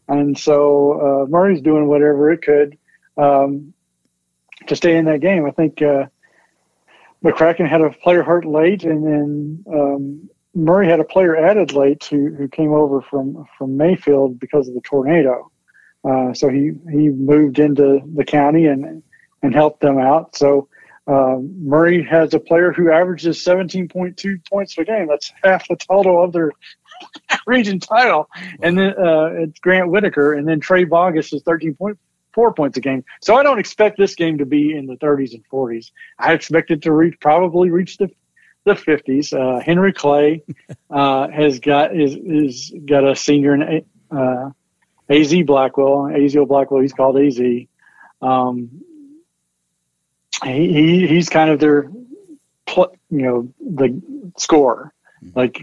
And 0.09 0.39
so 0.39 0.93
uh, 1.25 1.27
Murray's 1.27 1.61
doing 1.61 1.87
whatever 1.87 2.31
it 2.31 2.43
could 2.43 2.79
um, 3.17 3.73
to 4.67 4.77
stay 4.77 4.97
in 4.97 5.05
that 5.07 5.21
game. 5.21 5.47
I 5.47 5.51
think 5.51 5.81
uh, 5.83 6.07
McCracken 7.23 7.69
had 7.69 7.81
a 7.81 7.91
player 7.91 8.23
hurt 8.23 8.45
late, 8.45 8.85
and 8.85 9.05
then 9.05 9.65
um, 9.73 10.31
Murray 10.55 10.89
had 10.89 11.01
a 11.01 11.05
player 11.05 11.37
added 11.37 11.73
late 11.73 12.05
who, 12.05 12.35
who 12.35 12.49
came 12.49 12.73
over 12.73 13.03
from, 13.03 13.45
from 13.57 13.77
Mayfield 13.77 14.41
because 14.41 14.69
of 14.69 14.75
the 14.75 14.81
tornado. 14.81 15.51
Uh, 16.09 16.33
so 16.33 16.49
he, 16.49 16.73
he 16.91 17.09
moved 17.09 17.59
into 17.59 18.01
the 18.15 18.25
county 18.25 18.67
and 18.67 19.03
and 19.43 19.55
helped 19.55 19.81
them 19.81 19.99
out. 19.99 20.37
So 20.37 20.69
um, 21.07 21.55
Murray 21.59 22.03
has 22.05 22.35
a 22.35 22.41
player 22.41 22.73
who 22.73 22.91
averages 22.91 23.39
17.2 23.39 24.47
points 24.47 24.75
per 24.75 24.85
game. 24.85 25.07
That's 25.09 25.33
half 25.43 25.67
the 25.69 25.77
total 25.77 26.23
of 26.23 26.33
their 26.33 26.53
region 27.47 27.81
title. 27.81 28.29
And 28.63 28.79
then 28.79 28.95
uh, 28.99 29.31
it's 29.35 29.59
Grant 29.61 29.91
Whitaker, 29.91 30.35
and 30.35 30.47
then 30.47 30.61
Trey 30.61 30.85
Bogus 30.85 31.33
is 31.33 31.43
13.4 31.43 32.57
points 32.57 32.77
a 32.77 32.81
game. 32.81 33.05
So 33.21 33.35
I 33.37 33.43
don't 33.43 33.59
expect 33.59 33.99
this 33.99 34.15
game 34.15 34.39
to 34.39 34.47
be 34.47 34.77
in 34.77 34.87
the 34.87 34.97
30s 34.97 35.35
and 35.35 35.45
40s. 35.49 35.91
I 36.19 36.33
expect 36.33 36.71
it 36.71 36.83
to 36.83 36.93
reach 36.93 37.19
probably 37.21 37.71
reach 37.71 37.97
the 37.99 38.11
the 38.65 38.75
50s. 38.75 39.33
Uh, 39.33 39.61
Henry 39.61 39.93
Clay 39.93 40.43
uh, 40.91 41.29
has 41.29 41.59
got 41.61 41.97
is 41.97 42.15
is 42.15 42.73
got 42.85 43.05
a 43.05 43.17
senior 43.17 43.55
in 43.55 43.85
uh, 44.11 44.51
AZ 45.09 45.35
Blackwell, 45.45 46.09
Azio 46.11 46.47
Blackwell. 46.47 46.83
He's 46.83 46.93
called 46.93 47.19
AZ. 47.19 47.41
Um, 48.21 48.83
he, 50.45 50.73
he 50.73 51.07
he's 51.07 51.29
kind 51.29 51.51
of 51.51 51.59
their 51.61 51.91
you 52.77 52.91
know 53.11 53.49
the 53.61 54.01
scorer. 54.37 54.93
Like 55.35 55.61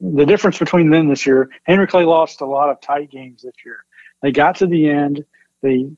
the 0.00 0.26
difference 0.26 0.58
between 0.58 0.90
them 0.90 1.08
this 1.08 1.26
year, 1.26 1.50
Henry 1.64 1.86
Clay 1.86 2.04
lost 2.04 2.40
a 2.40 2.46
lot 2.46 2.70
of 2.70 2.80
tight 2.80 3.10
games 3.10 3.42
this 3.42 3.54
year. 3.64 3.84
They 4.22 4.32
got 4.32 4.56
to 4.56 4.66
the 4.66 4.88
end, 4.88 5.24
they 5.62 5.90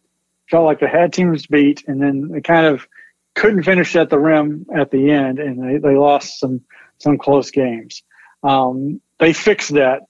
felt 0.51 0.65
like 0.65 0.81
they 0.81 0.89
had 0.89 1.13
teams 1.13 1.47
beat, 1.47 1.85
and 1.87 2.01
then 2.01 2.29
they 2.29 2.41
kind 2.41 2.67
of 2.67 2.87
couldn't 3.35 3.63
finish 3.63 3.95
at 3.97 4.11
the 4.11 4.19
rim 4.19 4.67
at 4.75 4.91
the 4.91 5.11
end, 5.11 5.39
and 5.39 5.63
they, 5.63 5.79
they 5.79 5.97
lost 5.97 6.41
some 6.41 6.63
some 6.99 7.19
close 7.19 7.51
games. 7.51 8.03
Um, 8.43 9.01
they 9.19 9.33
fixed 9.33 9.75
that 9.75 10.03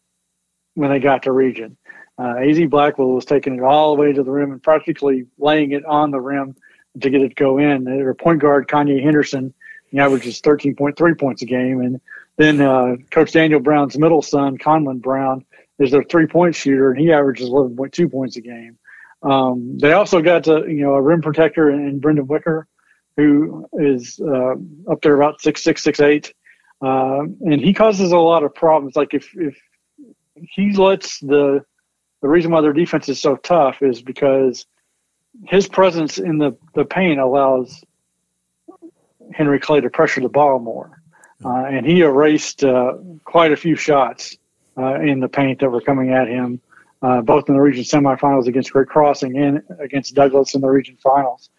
when 0.75 0.91
they 0.91 1.01
got 1.01 1.25
to 1.25 1.33
region. 1.33 1.77
Uh, 2.19 2.35
AZ 2.39 2.59
Blackwell 2.69 3.11
was 3.11 3.25
taking 3.25 3.55
it 3.55 3.63
all 3.63 3.95
the 3.95 4.01
way 4.01 4.13
to 4.13 4.23
the 4.23 4.31
rim 4.31 4.53
and 4.53 4.63
practically 4.63 5.27
laying 5.39 5.73
it 5.73 5.85
on 5.85 6.11
the 6.11 6.21
rim 6.21 6.57
to 7.01 7.11
get 7.11 7.21
it 7.21 7.29
to 7.29 7.35
go 7.35 7.59
in. 7.59 7.85
Their 7.85 8.15
point 8.15 8.41
guard 8.41 8.67
Kanye 8.67 9.03
Henderson, 9.03 9.55
he 9.89 9.99
averages 9.99 10.41
13.3 10.41 11.19
points 11.19 11.43
a 11.43 11.47
game, 11.47 11.81
and 11.81 12.01
then 12.39 12.63
uh, 12.63 12.97
Coach 13.13 13.33
Daniel 13.33 13.61
Brown's 13.61 13.99
middle 13.99 14.23
son, 14.23 14.59
Conlon 14.59 15.03
Brown, 15.03 15.45
is 15.81 15.93
their 15.93 16.05
three 16.05 16.29
point 16.29 16.57
shooter, 16.57 16.93
and 16.93 17.01
he 17.01 17.13
averages 17.13 17.51
11.2 17.51 18.13
points 18.13 18.37
a 18.37 18.43
game. 18.43 18.79
Um, 19.23 19.79
they 19.79 19.95
also 19.95 20.23
got 20.23 20.45
to, 20.47 20.67
you 20.69 20.83
know 20.85 20.95
a 20.95 21.03
rim 21.03 21.23
protector 21.23 21.71
in 21.71 22.01
Brendan 22.01 22.29
Wicker, 22.29 22.69
who 23.19 23.67
is 23.75 24.21
uh, 24.21 24.55
up 24.91 25.03
there 25.03 25.17
about 25.17 25.43
six 25.43 25.63
six 25.65 25.83
six 25.85 26.01
eight. 26.01 26.35
uh, 26.85 27.23
and 27.43 27.61
he 27.63 27.75
causes 27.75 28.13
a 28.13 28.19
lot 28.19 28.45
of 28.45 28.55
problems. 28.55 28.97
Like 28.97 29.15
if 29.15 29.31
if 29.37 29.59
he 30.37 30.73
lets 30.75 31.21
the 31.21 31.65
the 32.23 32.29
reason 32.29 32.53
why 32.53 32.63
their 32.63 32.75
defense 32.75 33.09
is 33.11 33.21
so 33.21 33.37
tough 33.37 33.83
is 33.83 34.03
because 34.03 34.67
his 35.47 35.69
presence 35.69 36.19
in 36.19 36.39
the 36.39 36.57
the 36.75 36.85
paint 36.87 37.21
allows 37.21 37.85
Henry 39.35 39.61
Clay 39.61 39.81
to 39.81 39.91
pressure 39.91 40.21
the 40.21 40.29
ball 40.29 40.59
more, 40.59 40.98
uh, 41.45 41.65
and 41.65 41.87
he 41.87 42.01
erased 42.01 42.65
uh, 42.65 42.95
quite 43.25 43.53
a 43.53 43.57
few 43.57 43.77
shots 43.77 44.37
uh, 44.77 45.01
in 45.01 45.21
the 45.21 45.29
paint 45.29 45.61
that 45.61 45.71
were 45.71 45.81
coming 45.81 46.11
at 46.13 46.29
him, 46.29 46.61
uh, 47.03 47.21
both 47.21 47.49
in 47.49 47.55
the 47.55 47.61
region 47.61 47.85
semifinals 47.85 48.47
against 48.47 48.73
Great 48.73 48.89
Crossing 48.89 49.37
and 49.37 49.63
against 49.79 50.15
Douglas 50.15 50.55
in 50.55 50.61
the 50.61 50.69
region 50.69 50.97
finals. 51.03 51.51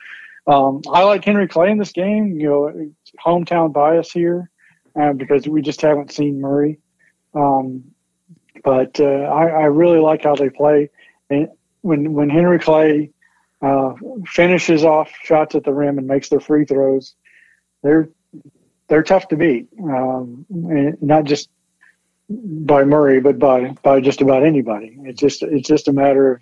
Um, 0.47 0.81
I 0.91 1.03
like 1.03 1.23
Henry 1.23 1.47
Clay 1.47 1.71
in 1.71 1.77
this 1.77 1.91
game. 1.91 2.39
You 2.39 2.49
know, 2.49 2.91
hometown 3.23 3.71
bias 3.71 4.11
here 4.11 4.49
uh, 4.99 5.13
because 5.13 5.47
we 5.47 5.61
just 5.61 5.81
haven't 5.81 6.11
seen 6.11 6.41
Murray. 6.41 6.79
Um, 7.33 7.83
but 8.63 8.99
I, 8.99 9.03
I, 9.03 9.63
really 9.65 9.99
like 9.99 10.23
how 10.23 10.35
they 10.35 10.49
play. 10.49 10.89
And 11.29 11.47
when 11.81 12.13
when 12.13 12.29
Henry 12.29 12.59
Clay 12.59 13.11
uh, 13.61 13.93
finishes 14.25 14.83
off 14.83 15.11
shots 15.23 15.55
at 15.55 15.63
the 15.63 15.73
rim 15.73 15.97
and 15.97 16.07
makes 16.07 16.29
their 16.29 16.39
free 16.39 16.65
throws, 16.65 17.15
they're 17.83 18.09
they're 18.89 19.03
tough 19.03 19.27
to 19.29 19.37
beat. 19.37 19.69
Um, 19.81 20.45
not 20.49 21.23
just 21.23 21.49
by 22.29 22.83
Murray, 22.83 23.21
but 23.21 23.39
by 23.39 23.69
by 23.81 24.01
just 24.01 24.21
about 24.21 24.43
anybody. 24.43 24.97
It's 25.03 25.19
just 25.19 25.41
it's 25.43 25.67
just 25.67 25.87
a 25.87 25.93
matter 25.93 26.33
of 26.33 26.41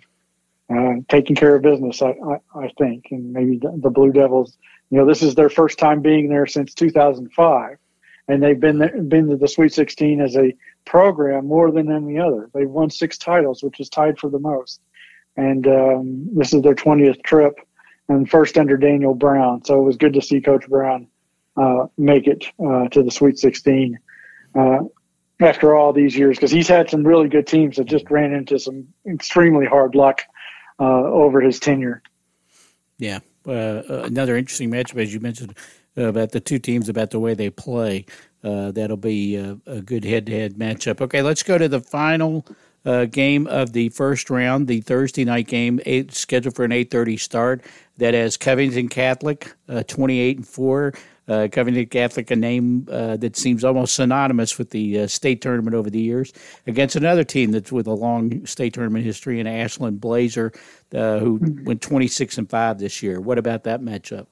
uh, 0.76 0.94
taking 1.08 1.36
care 1.36 1.54
of 1.54 1.62
business. 1.62 2.02
I, 2.02 2.10
I, 2.10 2.40
I 2.54 2.68
think, 2.78 3.08
and 3.10 3.32
maybe 3.32 3.58
the, 3.58 3.90
Blue 3.90 4.12
Devils. 4.12 4.58
You 4.90 4.98
know, 4.98 5.06
this 5.06 5.22
is 5.22 5.34
their 5.34 5.48
first 5.48 5.78
time 5.78 6.02
being 6.02 6.28
there 6.28 6.46
since 6.46 6.74
2005, 6.74 7.76
and 8.28 8.42
they've 8.42 8.60
been 8.60 8.78
there, 8.78 9.02
been 9.02 9.28
to 9.28 9.36
the 9.36 9.48
Sweet 9.48 9.72
16 9.72 10.20
as 10.20 10.36
a 10.36 10.54
program 10.84 11.46
more 11.46 11.70
than 11.70 11.90
any 11.90 12.18
other. 12.18 12.50
They've 12.52 12.68
won 12.68 12.90
six 12.90 13.16
titles, 13.16 13.62
which 13.62 13.80
is 13.80 13.88
tied 13.88 14.18
for 14.18 14.28
the 14.28 14.38
most, 14.38 14.80
and 15.36 15.66
um, 15.66 16.28
this 16.34 16.52
is 16.52 16.62
their 16.62 16.74
20th 16.74 17.22
trip 17.22 17.60
and 18.10 18.28
first 18.28 18.56
under 18.56 18.76
Daniel 18.76 19.14
Brown. 19.14 19.64
So 19.64 19.78
it 19.80 19.84
was 19.84 19.96
good 19.96 20.14
to 20.14 20.22
see 20.22 20.40
Coach 20.40 20.66
Brown 20.68 21.08
make 21.96 22.26
it 22.26 22.46
uh, 22.64 22.88
to 22.88 23.02
the 23.02 23.10
Sweet 23.10 23.38
16 23.38 23.98
uh, 24.54 24.78
after 25.40 25.74
all 25.74 25.92
these 25.92 26.16
years 26.16 26.36
because 26.36 26.50
he's 26.50 26.68
had 26.68 26.90
some 26.90 27.06
really 27.06 27.28
good 27.28 27.46
teams 27.46 27.76
that 27.76 27.84
just 27.84 28.10
ran 28.10 28.32
into 28.32 28.58
some 28.58 28.88
extremely 29.06 29.66
hard 29.66 29.94
luck 29.94 30.22
uh, 30.80 30.84
over 30.84 31.40
his 31.40 31.60
tenure. 31.60 32.02
Yeah, 32.98 33.20
uh, 33.46 33.82
another 34.04 34.36
interesting 34.36 34.70
matchup, 34.70 35.00
as 35.00 35.14
you 35.14 35.20
mentioned 35.20 35.56
about 35.96 36.32
the 36.32 36.40
two 36.40 36.58
teams, 36.58 36.88
about 36.88 37.10
the 37.10 37.18
way 37.18 37.34
they 37.34 37.50
play. 37.50 38.06
Uh, 38.42 38.70
that'll 38.70 38.96
be 38.96 39.36
a, 39.36 39.58
a 39.66 39.80
good 39.80 40.04
head-to-head 40.04 40.54
matchup. 40.54 41.00
Okay, 41.00 41.22
let's 41.22 41.42
go 41.42 41.58
to 41.58 41.68
the 41.68 41.80
final 41.80 42.46
uh, 42.84 43.04
game 43.04 43.46
of 43.48 43.72
the 43.72 43.88
first 43.90 44.30
round, 44.30 44.68
the 44.68 44.80
Thursday 44.80 45.24
night 45.24 45.48
game, 45.48 45.80
eight, 45.86 46.12
scheduled 46.12 46.54
for 46.54 46.64
an 46.64 46.70
8:30 46.70 47.18
start. 47.18 47.64
That 47.96 48.14
has 48.14 48.36
Covington 48.36 48.88
Catholic, 48.88 49.52
uh, 49.68 49.82
28 49.88 50.36
and 50.36 50.46
four, 50.46 50.94
uh, 51.28 51.48
Covington 51.50 51.86
Catholic, 51.86 52.30
a 52.30 52.36
name 52.36 52.88
uh, 52.90 53.16
that 53.18 53.36
seems 53.36 53.64
almost 53.64 53.94
synonymous 53.94 54.58
with 54.58 54.70
the 54.70 55.00
uh, 55.00 55.06
state 55.06 55.40
tournament 55.40 55.74
over 55.74 55.90
the 55.90 56.00
years, 56.00 56.32
against 56.66 56.96
another 56.96 57.24
team 57.24 57.52
that's 57.52 57.70
with 57.70 57.86
a 57.86 57.92
long 57.92 58.44
state 58.46 58.74
tournament 58.74 59.04
history 59.04 59.40
in 59.40 59.46
Ashland 59.46 60.00
Blazer, 60.00 60.52
uh, 60.94 61.18
who 61.18 61.38
went 61.64 61.82
26 61.82 62.38
and 62.38 62.48
5 62.50 62.78
this 62.78 63.02
year. 63.02 63.20
What 63.20 63.38
about 63.38 63.64
that 63.64 63.80
matchup? 63.80 64.26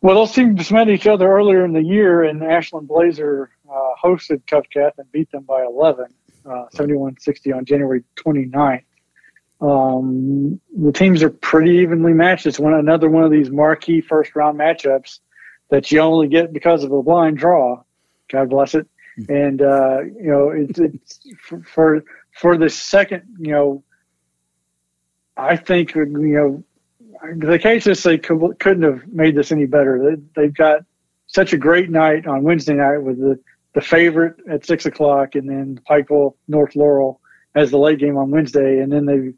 Well, 0.00 0.14
those 0.14 0.32
teams 0.32 0.70
met 0.70 0.88
each 0.88 1.08
other 1.08 1.28
earlier 1.28 1.64
in 1.64 1.72
the 1.72 1.82
year, 1.82 2.22
and 2.22 2.42
Ashland 2.42 2.86
Blazer 2.86 3.50
uh, 3.68 3.90
hosted 4.02 4.42
Covcath 4.44 4.92
and 4.96 5.10
beat 5.10 5.30
them 5.32 5.42
by 5.42 5.64
11, 5.64 6.06
uh, 6.46 6.66
71 6.72 7.16
60 7.18 7.52
on 7.52 7.64
January 7.64 8.04
29th. 8.16 8.84
Um, 9.60 10.60
the 10.76 10.92
teams 10.92 11.22
are 11.22 11.30
pretty 11.30 11.78
evenly 11.78 12.12
matched. 12.12 12.46
It's 12.46 12.60
one 12.60 12.74
another 12.74 13.08
one 13.08 13.24
of 13.24 13.30
these 13.30 13.50
marquee 13.50 14.00
first 14.00 14.36
round 14.36 14.58
matchups 14.58 15.18
that 15.70 15.90
you 15.90 16.00
only 16.00 16.28
get 16.28 16.52
because 16.52 16.84
of 16.84 16.92
a 16.92 17.02
blind 17.02 17.38
draw. 17.38 17.82
God 18.28 18.50
bless 18.50 18.74
it. 18.74 18.86
Mm-hmm. 19.18 19.32
And 19.34 19.62
uh, 19.62 20.00
you 20.00 20.30
know, 20.30 20.50
it's, 20.50 20.78
it's 20.78 21.20
for 21.66 22.04
for 22.32 22.56
the 22.56 22.70
second. 22.70 23.22
You 23.40 23.52
know, 23.52 23.84
I 25.36 25.56
think 25.56 25.94
you 25.94 26.06
know 26.06 26.64
the 27.36 27.58
case 27.58 27.86
is 27.86 28.02
they 28.02 28.18
could, 28.18 28.58
couldn't 28.60 28.84
have 28.84 29.08
made 29.08 29.34
this 29.34 29.50
any 29.50 29.66
better. 29.66 30.16
They, 30.16 30.42
they've 30.42 30.54
got 30.54 30.84
such 31.26 31.52
a 31.52 31.58
great 31.58 31.90
night 31.90 32.26
on 32.26 32.44
Wednesday 32.44 32.74
night 32.74 32.98
with 32.98 33.18
the 33.18 33.40
the 33.74 33.80
favorite 33.80 34.36
at 34.48 34.64
six 34.64 34.86
o'clock, 34.86 35.34
and 35.34 35.48
then 35.48 35.80
Pikeville 35.88 36.34
North 36.46 36.76
Laurel 36.76 37.20
as 37.54 37.70
the 37.70 37.78
late 37.78 37.98
game 37.98 38.16
on 38.16 38.30
Wednesday, 38.30 38.78
and 38.78 38.92
then 38.92 39.04
they 39.04 39.32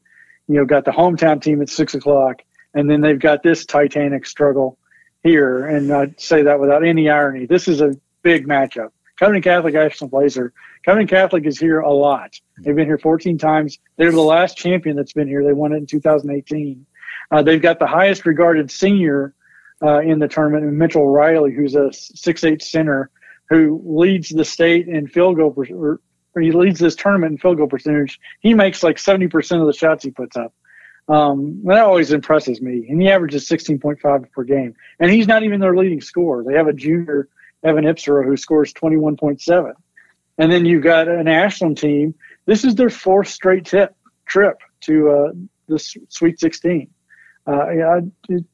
you 0.48 0.56
know, 0.56 0.64
got 0.64 0.84
the 0.84 0.90
hometown 0.90 1.42
team 1.42 1.62
at 1.62 1.68
six 1.68 1.94
o'clock, 1.94 2.42
and 2.74 2.90
then 2.90 3.00
they've 3.00 3.18
got 3.18 3.42
this 3.42 3.64
Titanic 3.64 4.26
struggle 4.26 4.78
here. 5.22 5.66
And 5.66 5.92
I 5.92 6.14
say 6.18 6.42
that 6.42 6.60
without 6.60 6.84
any 6.84 7.08
irony. 7.08 7.46
This 7.46 7.68
is 7.68 7.80
a 7.80 7.94
big 8.22 8.46
matchup. 8.46 8.90
Covington 9.18 9.42
Catholic 9.42 9.74
Ashland 9.74 10.10
Blazer. 10.10 10.52
Covington 10.84 11.14
Catholic 11.14 11.44
is 11.44 11.58
here 11.58 11.80
a 11.80 11.92
lot. 11.92 12.34
They've 12.58 12.74
been 12.74 12.86
here 12.86 12.98
14 12.98 13.36
times. 13.36 13.78
They're 13.96 14.12
the 14.12 14.20
last 14.20 14.56
champion 14.56 14.96
that's 14.96 15.12
been 15.12 15.28
here. 15.28 15.44
They 15.44 15.52
won 15.52 15.72
it 15.72 15.76
in 15.76 15.86
2018. 15.86 16.86
Uh, 17.30 17.42
they've 17.42 17.60
got 17.60 17.78
the 17.78 17.86
highest 17.86 18.24
regarded 18.24 18.70
senior 18.70 19.34
uh, 19.82 20.00
in 20.00 20.18
the 20.18 20.28
tournament, 20.28 20.72
Mitchell 20.72 21.06
Riley, 21.06 21.52
who's 21.52 21.74
a 21.74 21.92
six-eight 21.92 22.62
center 22.62 23.10
who 23.50 23.82
leads 23.84 24.30
the 24.30 24.44
state 24.44 24.88
in 24.88 25.06
field 25.06 25.36
goal 25.36 25.50
per- 25.50 26.00
he 26.38 26.52
leads 26.52 26.78
this 26.78 26.94
tournament 26.94 27.32
in 27.32 27.38
field 27.38 27.56
goal 27.56 27.66
percentage. 27.66 28.20
He 28.40 28.54
makes 28.54 28.82
like 28.82 28.96
70% 28.96 29.60
of 29.60 29.66
the 29.66 29.72
shots 29.72 30.04
he 30.04 30.10
puts 30.10 30.36
up. 30.36 30.54
Um, 31.08 31.62
that 31.64 31.80
always 31.80 32.12
impresses 32.12 32.60
me. 32.60 32.86
And 32.88 33.02
he 33.02 33.10
averages 33.10 33.48
16.5 33.48 34.30
per 34.30 34.44
game. 34.44 34.74
And 35.00 35.10
he's 35.10 35.26
not 35.26 35.42
even 35.42 35.60
their 35.60 35.76
leading 35.76 36.00
scorer. 36.00 36.44
They 36.44 36.54
have 36.54 36.68
a 36.68 36.72
junior, 36.72 37.28
Evan 37.64 37.84
Ipsaro, 37.84 38.24
who 38.24 38.36
scores 38.36 38.72
21.7. 38.72 39.72
And 40.38 40.52
then 40.52 40.64
you've 40.64 40.84
got 40.84 41.08
an 41.08 41.26
Ashland 41.26 41.78
team. 41.78 42.14
This 42.46 42.64
is 42.64 42.76
their 42.76 42.90
fourth 42.90 43.28
straight 43.28 43.66
tip, 43.66 43.94
trip 44.24 44.58
to 44.82 45.10
uh, 45.10 45.32
the 45.66 45.78
Sweet 46.08 46.38
16. 46.38 46.88
Uh, 47.46 47.70
yeah, 47.70 48.00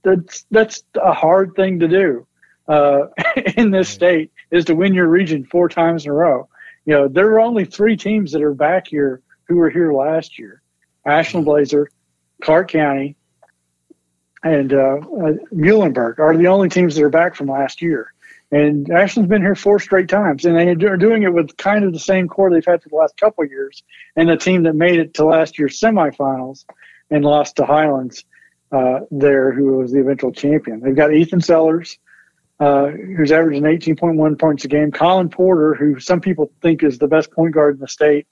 that's 0.03 0.47
that's 0.51 0.83
a 0.95 1.12
hard 1.12 1.55
thing 1.57 1.81
to 1.81 1.89
do 1.89 2.27
uh, 2.69 3.09
in 3.57 3.71
this 3.71 3.89
state 3.89 4.33
is 4.51 4.65
to 4.65 4.75
win 4.75 4.95
your 4.95 5.09
region 5.09 5.45
four 5.45 5.69
times 5.69 6.07
in 6.07 6.11
a 6.11 6.15
row 6.15 6.49
you 6.87 6.94
know, 6.94 7.09
there 7.09 7.33
are 7.33 7.40
only 7.40 7.64
three 7.64 7.96
teams 7.96 8.33
that 8.33 8.42
are 8.42 8.55
back 8.55 8.87
here 8.88 9.20
who 9.49 9.57
were 9.57 9.70
here 9.70 9.92
last 9.92 10.38
year 10.38 10.62
Ashland 11.05 11.44
Blazer, 11.44 11.90
Clark 12.42 12.70
County, 12.70 13.16
and 14.42 14.72
uh, 14.72 14.96
uh, 14.96 15.33
Muhlenberg 15.53 16.18
are 16.18 16.37
the 16.37 16.46
only 16.46 16.68
teams 16.68 16.94
that 16.94 17.03
are 17.03 17.11
back 17.11 17.35
from 17.35 17.49
last 17.49 17.83
year. 17.83 18.12
And 18.53 18.88
Ashland's 18.90 19.29
been 19.29 19.42
here 19.42 19.57
four 19.57 19.81
straight 19.81 20.09
times, 20.09 20.44
and 20.44 20.57
they 20.57 20.87
are 20.87 20.96
doing 20.96 21.25
it 21.25 21.33
with 21.33 21.57
kind 21.57 21.85
of 21.85 21.92
the 21.92 21.99
same 21.99 22.29
core 22.29 22.51
they've 22.51 22.64
had 22.64 22.83
for 22.83 22.88
the 22.88 22.94
last 22.94 23.16
couple 23.16 23.44
years. 23.44 23.83
And 24.14 24.29
the 24.29 24.37
team 24.37 24.62
that 24.64 24.75
made 24.77 25.01
it 25.01 25.14
to 25.14 25.25
last 25.25 25.59
year's 25.59 25.81
semifinals 25.81 26.64
and 27.11 27.25
lost 27.25 27.57
to 27.57 27.66
Highlands 27.66 28.25
uh, 28.70 29.01
there, 29.11 29.53
who 29.53 29.79
was 29.79 29.92
the 29.92 30.01
eventual 30.01 30.31
champion. 30.31 30.81
They've 30.81 30.94
got 30.94 31.12
Ethan 31.12 31.40
Sellers, 31.40 31.99
uh, 32.59 32.87
who's 32.87 33.33
averaging 33.33 33.64
18.1 33.64 34.38
points 34.38 34.64
a 34.64 34.69
game. 34.69 34.90
Colin 34.90 35.29
Porter, 35.29 35.75
who 35.75 36.01
some 36.01 36.21
people 36.21 36.51
think 36.62 36.83
is 36.83 36.99
the 36.99 37.09
best 37.09 37.31
point 37.31 37.55
guard 37.55 37.75
in 37.75 37.81
the 37.81 37.88
state, 37.88 38.27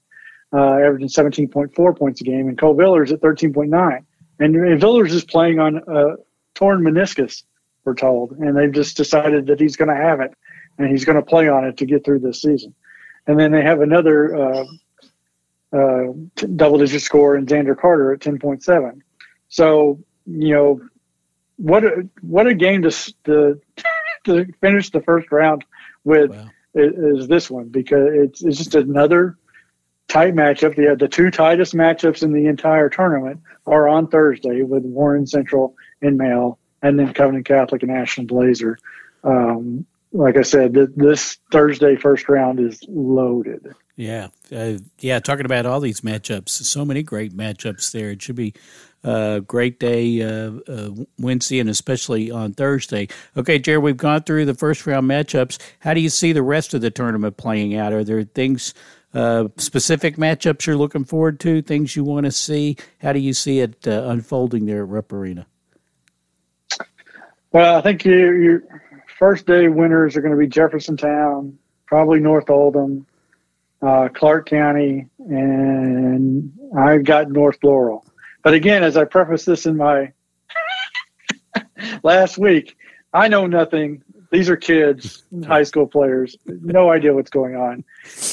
uh, 0.53 0.75
averaging 0.75 1.09
17.4 1.09 1.99
points 1.99 2.21
a 2.21 2.25
game. 2.25 2.49
And 2.49 2.59
Cole 2.59 2.75
Villers 2.75 3.13
at 3.13 3.21
13.9. 3.21 4.05
And, 4.41 4.57
and 4.57 4.81
Villers 4.81 5.13
is 5.13 5.25
playing 5.25 5.59
on 5.59 5.77
a 5.87 6.17
torn 6.55 6.83
meniscus, 6.83 7.43
we're 7.85 7.95
told. 7.95 8.33
And 8.33 8.57
they've 8.57 8.73
just 8.73 8.97
decided 8.97 9.47
that 9.47 9.61
he's 9.61 9.77
going 9.77 9.95
to 9.95 9.97
have 9.97 10.21
it 10.21 10.33
and 10.79 10.91
he's 10.91 11.05
going 11.05 11.17
to 11.17 11.23
play 11.23 11.49
on 11.49 11.65
it 11.65 11.77
to 11.79 11.87
get 11.87 12.05
through 12.05 12.21
this 12.21 12.43
season. 12.43 12.75
And 13.27 13.39
then 13.39 13.53
they 13.53 13.63
have 13.63 13.81
another 13.81 14.37
uh, 14.37 14.65
uh, 15.73 16.13
double 16.57 16.79
digit 16.79 17.03
score 17.03 17.37
in 17.37 17.47
Xander 17.47 17.79
Carter 17.79 18.13
at 18.13 18.21
10.7. 18.21 19.01
So, 19.49 20.01
you 20.27 20.55
know, 20.55 20.81
what 21.57 21.85
a, 21.85 22.09
what 22.23 22.47
a 22.47 22.55
game 22.55 22.83
to, 22.83 22.91
to 23.25 23.61
to 24.25 24.47
finish 24.61 24.91
the 24.91 25.01
first 25.01 25.31
round 25.31 25.65
with 26.05 26.31
wow. 26.31 26.51
is, 26.75 27.21
is, 27.21 27.29
this 27.29 27.51
one 27.51 27.69
because 27.69 28.09
it's, 28.13 28.45
it's 28.45 28.59
just 28.59 28.75
another 28.75 29.37
tight 30.09 30.35
matchup. 30.35 30.77
The, 30.77 30.97
the 30.99 31.09
two 31.09 31.31
tightest 31.31 31.75
matchups 31.75 32.23
in 32.23 32.33
the 32.33 32.47
entire 32.47 32.89
tournament 32.89 33.41
are 33.67 33.89
on 33.89 34.09
Thursday 34.09 34.63
with 34.63 34.85
Warren 34.85 35.27
Central 35.27 35.75
and 36.03 36.17
Male, 36.17 36.59
and 36.83 36.99
then 36.99 37.13
Covington 37.15 37.45
Catholic 37.45 37.83
and 37.83 37.91
Ashland 37.91 38.29
Blazer. 38.29 38.79
Um, 39.23 39.87
like 40.13 40.37
I 40.37 40.43
said, 40.43 40.75
th- 40.75 40.91
this 40.95 41.39
Thursday 41.51 41.97
first 41.97 42.29
round 42.29 42.61
is 42.61 42.81
loaded. 42.89 43.75
Yeah, 43.97 44.29
uh, 44.55 44.79
yeah. 45.01 45.21
Talking 45.21 45.47
about 45.47 45.67
all 45.67 45.81
these 45.81 46.03
matchups, 46.03 46.51
so 46.51 46.85
many 46.85 47.03
great 47.03 47.37
matchups 47.37 47.93
there. 47.93 48.11
It 48.11 48.23
should 48.23 48.37
be 48.37 48.55
uh, 49.05 49.41
great 49.41 49.79
day 49.79 50.23
uh, 50.23 50.53
uh, 50.67 50.91
Wednesday 51.19 51.61
and 51.61 51.69
especially 51.69 52.31
on 52.31 52.53
Thursday. 52.53 53.09
Okay, 53.37 53.59
Jared, 53.59 53.83
we've 53.83 53.97
gone 53.97 54.23
through 54.23 54.47
the 54.47 54.55
first 54.55 54.87
round 54.87 55.09
matchups. 55.09 55.59
How 55.81 55.95
do 55.95 56.01
you 56.01 56.09
see 56.09 56.33
the 56.33 56.43
rest 56.43 56.75
of 56.75 56.81
the 56.81 56.91
tournament 56.91 57.37
playing 57.37 57.77
out? 57.77 57.93
Are 57.93 58.05
there 58.05 58.25
things, 58.25 58.75
uh, 59.13 59.49
specific 59.57 60.17
matchups 60.17 60.67
you're 60.67 60.77
looking 60.77 61.05
forward 61.05 61.39
to, 61.41 61.63
things 61.63 61.95
you 61.95 62.05
want 62.05 62.25
to 62.25 62.33
see? 62.33 62.77
How 63.01 63.13
do 63.13 63.21
you 63.21 63.35
see 63.35 63.61
it 63.61 63.87
uh, 63.87 64.05
unfolding 64.07 64.67
there 64.67 64.83
at 64.83 64.89
Rupp 64.89 65.13
Arena? 65.13 65.47
Well, 67.53 67.77
I 67.77 67.83
think 67.83 68.05
your, 68.05 68.43
your 68.43 68.63
first 69.19 69.47
day 69.47 69.69
winners 69.69 70.17
are 70.17 70.21
going 70.21 70.33
to 70.33 70.39
be 70.39 70.49
Jeffersontown, 70.49 71.55
probably 71.87 72.19
North 72.19 72.51
Oldham, 72.51 73.07
uh, 73.81 74.09
Clark 74.13 74.49
County, 74.49 75.07
and 75.19 76.53
I've 76.77 77.05
got 77.05 77.31
North 77.31 77.59
Laurel. 77.63 78.05
But 78.45 78.55
again, 78.55 78.85
as 78.85 78.97
I 78.97 79.05
preface 79.05 79.45
this 79.45 79.67
in 79.67 79.77
my 79.77 80.13
last 82.05 82.39
week, 82.39 82.77
I 83.13 83.27
know 83.27 83.47
nothing. 83.47 84.05
These 84.31 84.51
are 84.51 84.57
kids, 84.57 85.25
high 85.47 85.63
school 85.63 85.87
players, 85.87 86.37
no 86.47 86.91
idea 86.91 87.15
what's 87.15 87.31
going 87.31 87.57
on. 87.57 87.85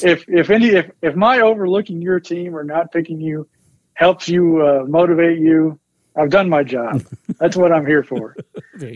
If 0.03 0.25
if 0.27 0.49
any 0.49 0.67
if, 0.67 0.91
if 1.01 1.15
my 1.15 1.39
overlooking 1.39 2.01
your 2.01 2.19
team 2.19 2.55
or 2.55 2.63
not 2.63 2.91
picking 2.91 3.21
you 3.21 3.47
helps 3.93 4.27
you 4.27 4.61
uh, 4.61 4.85
motivate 4.87 5.39
you, 5.39 5.79
I've 6.15 6.29
done 6.29 6.49
my 6.49 6.63
job. 6.63 7.03
That's 7.39 7.55
what 7.55 7.71
I'm 7.71 7.85
here 7.85 8.03
for. 8.03 8.35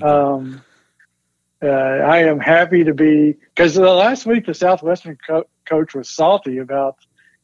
Um, 0.01 0.61
uh, 1.63 1.67
I 1.67 2.23
am 2.23 2.39
happy 2.39 2.83
to 2.83 2.93
be 2.93 3.37
because 3.55 3.75
the 3.75 3.89
last 3.89 4.25
week 4.25 4.47
the 4.47 4.53
Southwestern 4.53 5.17
co- 5.25 5.47
coach 5.65 5.95
was 5.95 6.09
salty 6.09 6.57
about 6.57 6.97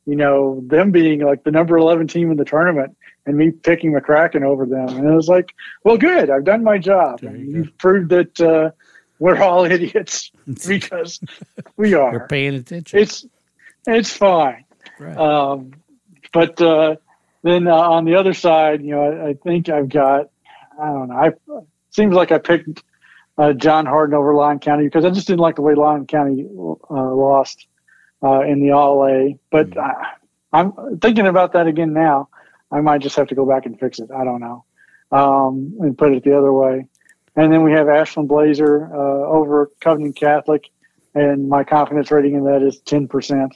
you 0.06 0.16
know 0.16 0.62
them 0.68 0.92
being 0.92 1.22
like 1.22 1.44
the 1.44 1.52
number 1.52 1.78
11 1.78 2.08
team 2.08 2.32
in 2.32 2.38
the 2.38 2.46
tournament 2.46 2.96
and 3.26 3.38
me 3.38 3.52
picking 3.52 3.94
McCracken 3.94 4.44
over 4.44 4.66
them, 4.66 4.90
and 4.90 5.08
it 5.08 5.14
was 5.14 5.28
like, 5.28 5.54
well, 5.84 5.98
good, 5.98 6.30
I've 6.30 6.44
done 6.44 6.64
my 6.64 6.78
job. 6.78 7.22
You 7.22 7.30
You've 7.32 7.78
proved 7.78 8.10
that 8.10 8.42
uh, 8.42 8.72
we're 9.20 9.42
all 9.42 9.66
idiots 9.72 10.32
because 10.68 11.20
we 11.78 11.94
are. 11.94 12.12
You're 12.12 12.28
paying 12.28 12.56
attention. 12.56 13.00
It's 13.00 13.26
it's 13.88 14.16
fine. 14.16 14.66
Right. 15.00 15.18
Um, 15.18 15.72
but 16.34 16.62
uh, 16.62 16.96
then 17.44 17.68
uh, 17.68 17.76
on 17.76 18.06
the 18.06 18.16
other 18.16 18.34
side, 18.34 18.82
you 18.82 18.92
know, 18.92 19.04
I, 19.04 19.30
I, 19.30 19.34
think 19.34 19.70
I've 19.70 19.90
got, 19.90 20.30
I 20.80 20.86
don't 20.86 21.10
know, 21.10 21.16
I 21.16 21.32
seems 21.90 22.14
like 22.14 22.32
I 22.32 22.38
picked 22.38 22.84
uh, 23.38 23.54
John 23.54 23.86
Hardin 23.86 24.16
over 24.16 24.34
Lyon 24.34 24.60
County 24.60 24.86
because 24.86 25.06
I 25.06 25.10
just 25.10 25.28
didn't 25.28 25.40
like 25.40 25.56
the 25.56 25.62
way 25.62 25.74
Lyon 25.74 26.06
County 26.06 26.46
uh, 26.46 27.16
lost 27.16 27.68
uh, 28.24 28.42
in 28.42 28.62
the 28.62 28.72
All 28.72 29.06
A. 29.06 29.38
But 29.52 29.72
mm-hmm. 29.72 29.80
I, 29.80 30.60
I'm 30.60 31.00
thinking 31.00 31.28
about 31.28 31.54
that 31.54 31.68
again 31.68 31.94
now. 31.94 32.30
I 32.72 32.82
might 32.82 33.02
just 33.02 33.16
have 33.18 33.28
to 33.28 33.36
go 33.36 33.46
back 33.46 33.66
and 33.66 33.80
fix 33.80 34.00
it. 34.00 34.10
I 34.12 34.24
don't 34.24 34.40
know, 34.40 34.66
um, 35.12 35.76
and 35.80 35.98
put 35.98 36.14
it 36.14 36.24
the 36.24 36.38
other 36.38 36.54
way. 36.54 36.88
And 37.36 37.52
then 37.52 37.64
we 37.64 37.72
have 37.72 37.88
Ashland 37.88 38.30
Blazer 38.30 38.90
uh, 38.94 39.28
over 39.28 39.72
Covington 39.80 40.14
Catholic, 40.14 40.70
and 41.16 41.50
my 41.50 41.64
confidence 41.64 42.12
rating 42.12 42.36
in 42.36 42.44
that 42.46 42.62
is 42.62 42.80
ten 42.80 43.08
percent 43.08 43.56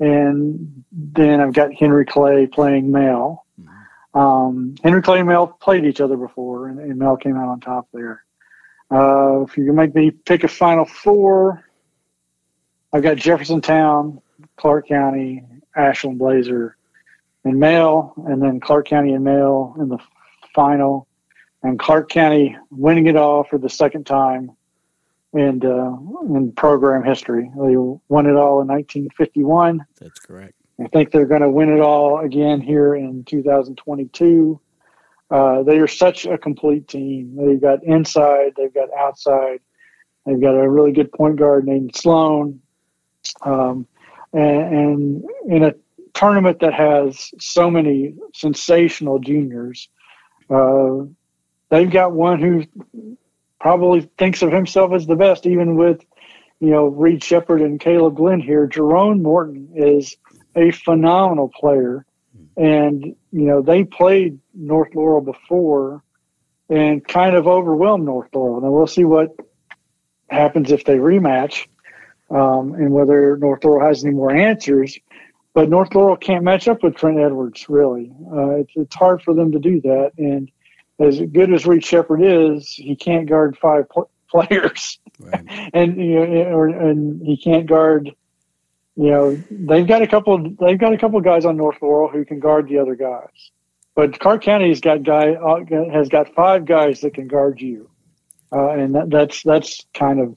and 0.00 0.84
then 0.92 1.40
I've 1.40 1.52
got 1.52 1.72
Henry 1.72 2.04
Clay 2.04 2.46
playing 2.46 2.90
Male. 2.90 3.44
Mm-hmm. 3.60 4.18
Um, 4.18 4.74
Henry 4.82 5.02
Clay 5.02 5.20
and 5.20 5.28
Male 5.28 5.46
played 5.46 5.84
each 5.84 6.00
other 6.00 6.16
before, 6.16 6.68
and, 6.68 6.80
and 6.80 6.98
Male 6.98 7.16
came 7.16 7.36
out 7.36 7.48
on 7.48 7.60
top 7.60 7.88
there. 7.92 8.24
Uh, 8.90 9.42
if 9.42 9.56
you 9.56 9.64
can 9.64 9.74
make 9.74 9.94
me 9.94 10.10
pick 10.10 10.44
a 10.44 10.48
final 10.48 10.84
four, 10.84 11.64
I've 12.94 13.02
got 13.02 13.16
Jeffersontown, 13.16 14.22
Clark 14.56 14.86
County, 14.86 15.42
Ashland 15.74 16.20
Blazer, 16.20 16.76
and 17.42 17.58
Male, 17.58 18.14
and 18.28 18.40
then 18.40 18.60
Clark 18.60 18.86
County 18.86 19.12
and 19.12 19.24
Male 19.24 19.74
in 19.80 19.88
the 19.88 19.98
final, 20.54 21.08
and 21.64 21.76
Clark 21.76 22.08
County 22.08 22.56
winning 22.70 23.08
it 23.08 23.16
all 23.16 23.42
for 23.42 23.58
the 23.58 23.68
second 23.68 24.06
time 24.06 24.52
and 25.32 25.64
uh, 25.64 25.96
in 26.28 26.52
program 26.52 27.02
history. 27.02 27.50
They 27.56 27.76
won 27.76 28.26
it 28.26 28.36
all 28.36 28.60
in 28.60 28.68
1951. 28.68 29.84
That's 30.00 30.20
correct. 30.20 30.54
I 30.80 30.86
think 30.86 31.10
they're 31.10 31.26
going 31.26 31.42
to 31.42 31.50
win 31.50 31.76
it 31.76 31.80
all 31.80 32.20
again 32.20 32.60
here 32.60 32.94
in 32.94 33.24
2022. 33.24 34.60
Uh, 35.32 35.64
they 35.64 35.78
are 35.78 35.88
such 35.88 36.26
a 36.26 36.38
complete 36.38 36.86
team. 36.86 37.34
They've 37.36 37.60
got 37.60 37.82
inside, 37.82 38.52
they've 38.56 38.72
got 38.72 38.88
outside, 38.96 39.58
they've 40.24 40.40
got 40.40 40.52
a 40.52 40.70
really 40.70 40.92
good 40.92 41.10
point 41.10 41.36
guard 41.36 41.66
named 41.66 41.96
Sloan. 41.96 42.60
Um, 43.42 43.86
and, 44.32 44.74
and 44.74 45.24
in 45.46 45.64
a 45.64 45.74
tournament 46.14 46.60
that 46.60 46.74
has 46.74 47.30
so 47.38 47.70
many 47.70 48.14
sensational 48.34 49.18
juniors, 49.18 49.88
uh, 50.50 51.04
they've 51.70 51.90
got 51.90 52.12
one 52.12 52.40
who 52.40 52.64
probably 53.60 54.02
thinks 54.18 54.42
of 54.42 54.52
himself 54.52 54.92
as 54.92 55.06
the 55.06 55.16
best, 55.16 55.46
even 55.46 55.76
with, 55.76 56.04
you 56.60 56.70
know, 56.70 56.86
Reed 56.86 57.22
Sheppard 57.22 57.62
and 57.62 57.80
Kaleb 57.80 58.16
Glenn 58.16 58.40
here. 58.40 58.66
Jerome 58.66 59.22
Morton 59.22 59.70
is 59.74 60.16
a 60.54 60.70
phenomenal 60.70 61.48
player. 61.48 62.04
And, 62.56 63.04
you 63.04 63.46
know, 63.46 63.62
they 63.62 63.84
played 63.84 64.38
North 64.54 64.94
Laurel 64.94 65.20
before 65.20 66.02
and 66.68 67.06
kind 67.06 67.34
of 67.34 67.46
overwhelmed 67.46 68.04
North 68.04 68.28
Laurel. 68.34 68.60
Now 68.60 68.70
we'll 68.70 68.86
see 68.86 69.04
what 69.04 69.30
happens 70.28 70.70
if 70.70 70.84
they 70.84 70.96
rematch 70.96 71.66
um, 72.30 72.74
and 72.74 72.90
whether 72.90 73.36
North 73.36 73.64
Laurel 73.64 73.86
has 73.86 74.04
any 74.04 74.14
more 74.14 74.34
answers. 74.34 74.98
But 75.54 75.68
North 75.68 75.94
Laurel 75.94 76.16
can't 76.16 76.42
match 76.42 76.66
up 76.66 76.82
with 76.82 76.96
Trent 76.96 77.18
Edwards, 77.18 77.68
really. 77.68 78.12
Uh, 78.32 78.56
it's, 78.56 78.72
it's 78.74 78.94
hard 78.94 79.22
for 79.22 79.34
them 79.34 79.52
to 79.52 79.60
do 79.60 79.80
that. 79.82 80.12
And 80.18 80.50
as 80.98 81.20
good 81.20 81.52
as 81.52 81.66
Reed 81.66 81.84
Sheppard 81.84 82.22
is, 82.22 82.68
he 82.70 82.96
can't 82.96 83.28
guard 83.28 83.56
five 83.58 83.88
pl- 83.88 84.10
players, 84.30 84.98
right. 85.20 85.44
and 85.74 85.96
you 85.96 86.26
know, 86.26 86.42
or, 86.50 86.66
and 86.66 87.24
he 87.24 87.36
can't 87.36 87.66
guard. 87.66 88.10
You 88.96 89.10
know, 89.10 89.42
they've 89.50 89.86
got 89.86 90.02
a 90.02 90.06
couple. 90.06 90.54
They've 90.60 90.78
got 90.78 90.92
a 90.92 90.98
couple 90.98 91.20
guys 91.20 91.44
on 91.44 91.56
North 91.56 91.78
Laurel 91.82 92.08
who 92.08 92.24
can 92.24 92.40
guard 92.40 92.68
the 92.68 92.78
other 92.78 92.94
guys, 92.94 93.50
but 93.94 94.18
Clark 94.18 94.42
County's 94.42 94.80
got 94.80 95.02
guy 95.02 95.34
uh, 95.34 95.60
has 95.92 96.08
got 96.08 96.34
five 96.34 96.64
guys 96.64 97.00
that 97.00 97.14
can 97.14 97.26
guard 97.26 97.60
you, 97.60 97.90
uh, 98.52 98.70
and 98.70 98.94
that, 98.94 99.10
that's 99.10 99.42
that's 99.42 99.84
kind 99.94 100.20
of 100.20 100.36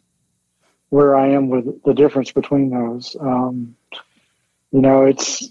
where 0.89 1.15
I 1.15 1.29
am 1.29 1.49
with 1.49 1.83
the 1.83 1.93
difference 1.93 2.31
between 2.31 2.69
those. 2.69 3.15
Um, 3.19 3.75
you 4.71 4.81
know, 4.81 5.05
it's 5.05 5.49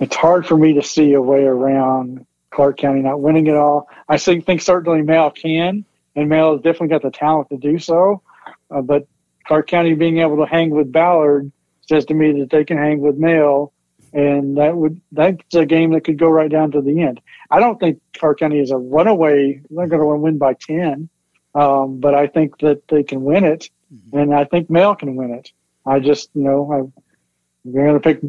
it's 0.00 0.16
hard 0.16 0.46
for 0.46 0.56
me 0.56 0.74
to 0.74 0.82
see 0.82 1.12
a 1.12 1.20
way 1.20 1.44
around 1.44 2.26
Clark 2.50 2.78
County 2.78 3.00
not 3.00 3.20
winning 3.20 3.46
it 3.46 3.56
all. 3.56 3.88
I 4.08 4.18
think, 4.18 4.60
certainly 4.60 5.02
Male 5.02 5.30
can, 5.30 5.84
and 6.14 6.28
Male 6.28 6.52
has 6.52 6.62
definitely 6.62 6.88
got 6.88 7.02
the 7.02 7.10
talent 7.10 7.48
to 7.50 7.56
do 7.56 7.78
so. 7.78 8.22
Uh, 8.70 8.82
but 8.82 9.06
Clark 9.44 9.68
County 9.68 9.94
being 9.94 10.18
able 10.18 10.36
to 10.36 10.46
hang 10.46 10.70
with 10.70 10.92
Ballard 10.92 11.50
says 11.88 12.04
to 12.06 12.14
me 12.14 12.40
that 12.40 12.50
they 12.50 12.64
can 12.64 12.78
hang 12.78 13.00
with 13.00 13.16
Male, 13.16 13.72
and 14.12 14.56
that 14.58 14.76
would 14.76 15.00
that's 15.12 15.54
a 15.54 15.66
game 15.66 15.92
that 15.92 16.04
could 16.04 16.18
go 16.18 16.28
right 16.28 16.50
down 16.50 16.70
to 16.72 16.80
the 16.80 17.00
end. 17.02 17.20
I 17.50 17.60
don't 17.60 17.78
think 17.78 18.00
Clark 18.16 18.38
County 18.38 18.60
is 18.60 18.70
a 18.70 18.76
runaway. 18.76 19.60
They're 19.70 19.86
going 19.86 20.00
to 20.00 20.16
win 20.16 20.38
by 20.38 20.54
ten, 20.54 21.08
um, 21.54 22.00
but 22.00 22.14
I 22.14 22.26
think 22.26 22.58
that 22.58 22.88
they 22.88 23.02
can 23.02 23.22
win 23.22 23.44
it, 23.44 23.70
mm-hmm. 23.92 24.18
and 24.18 24.34
I 24.34 24.44
think 24.44 24.70
Male 24.70 24.94
can 24.94 25.16
win 25.16 25.32
it. 25.32 25.52
I 25.84 25.98
just 26.00 26.30
you 26.34 26.42
know 26.42 26.92
I'm 27.64 27.72
going 27.72 28.00
to 28.00 28.00
pick 28.00 28.20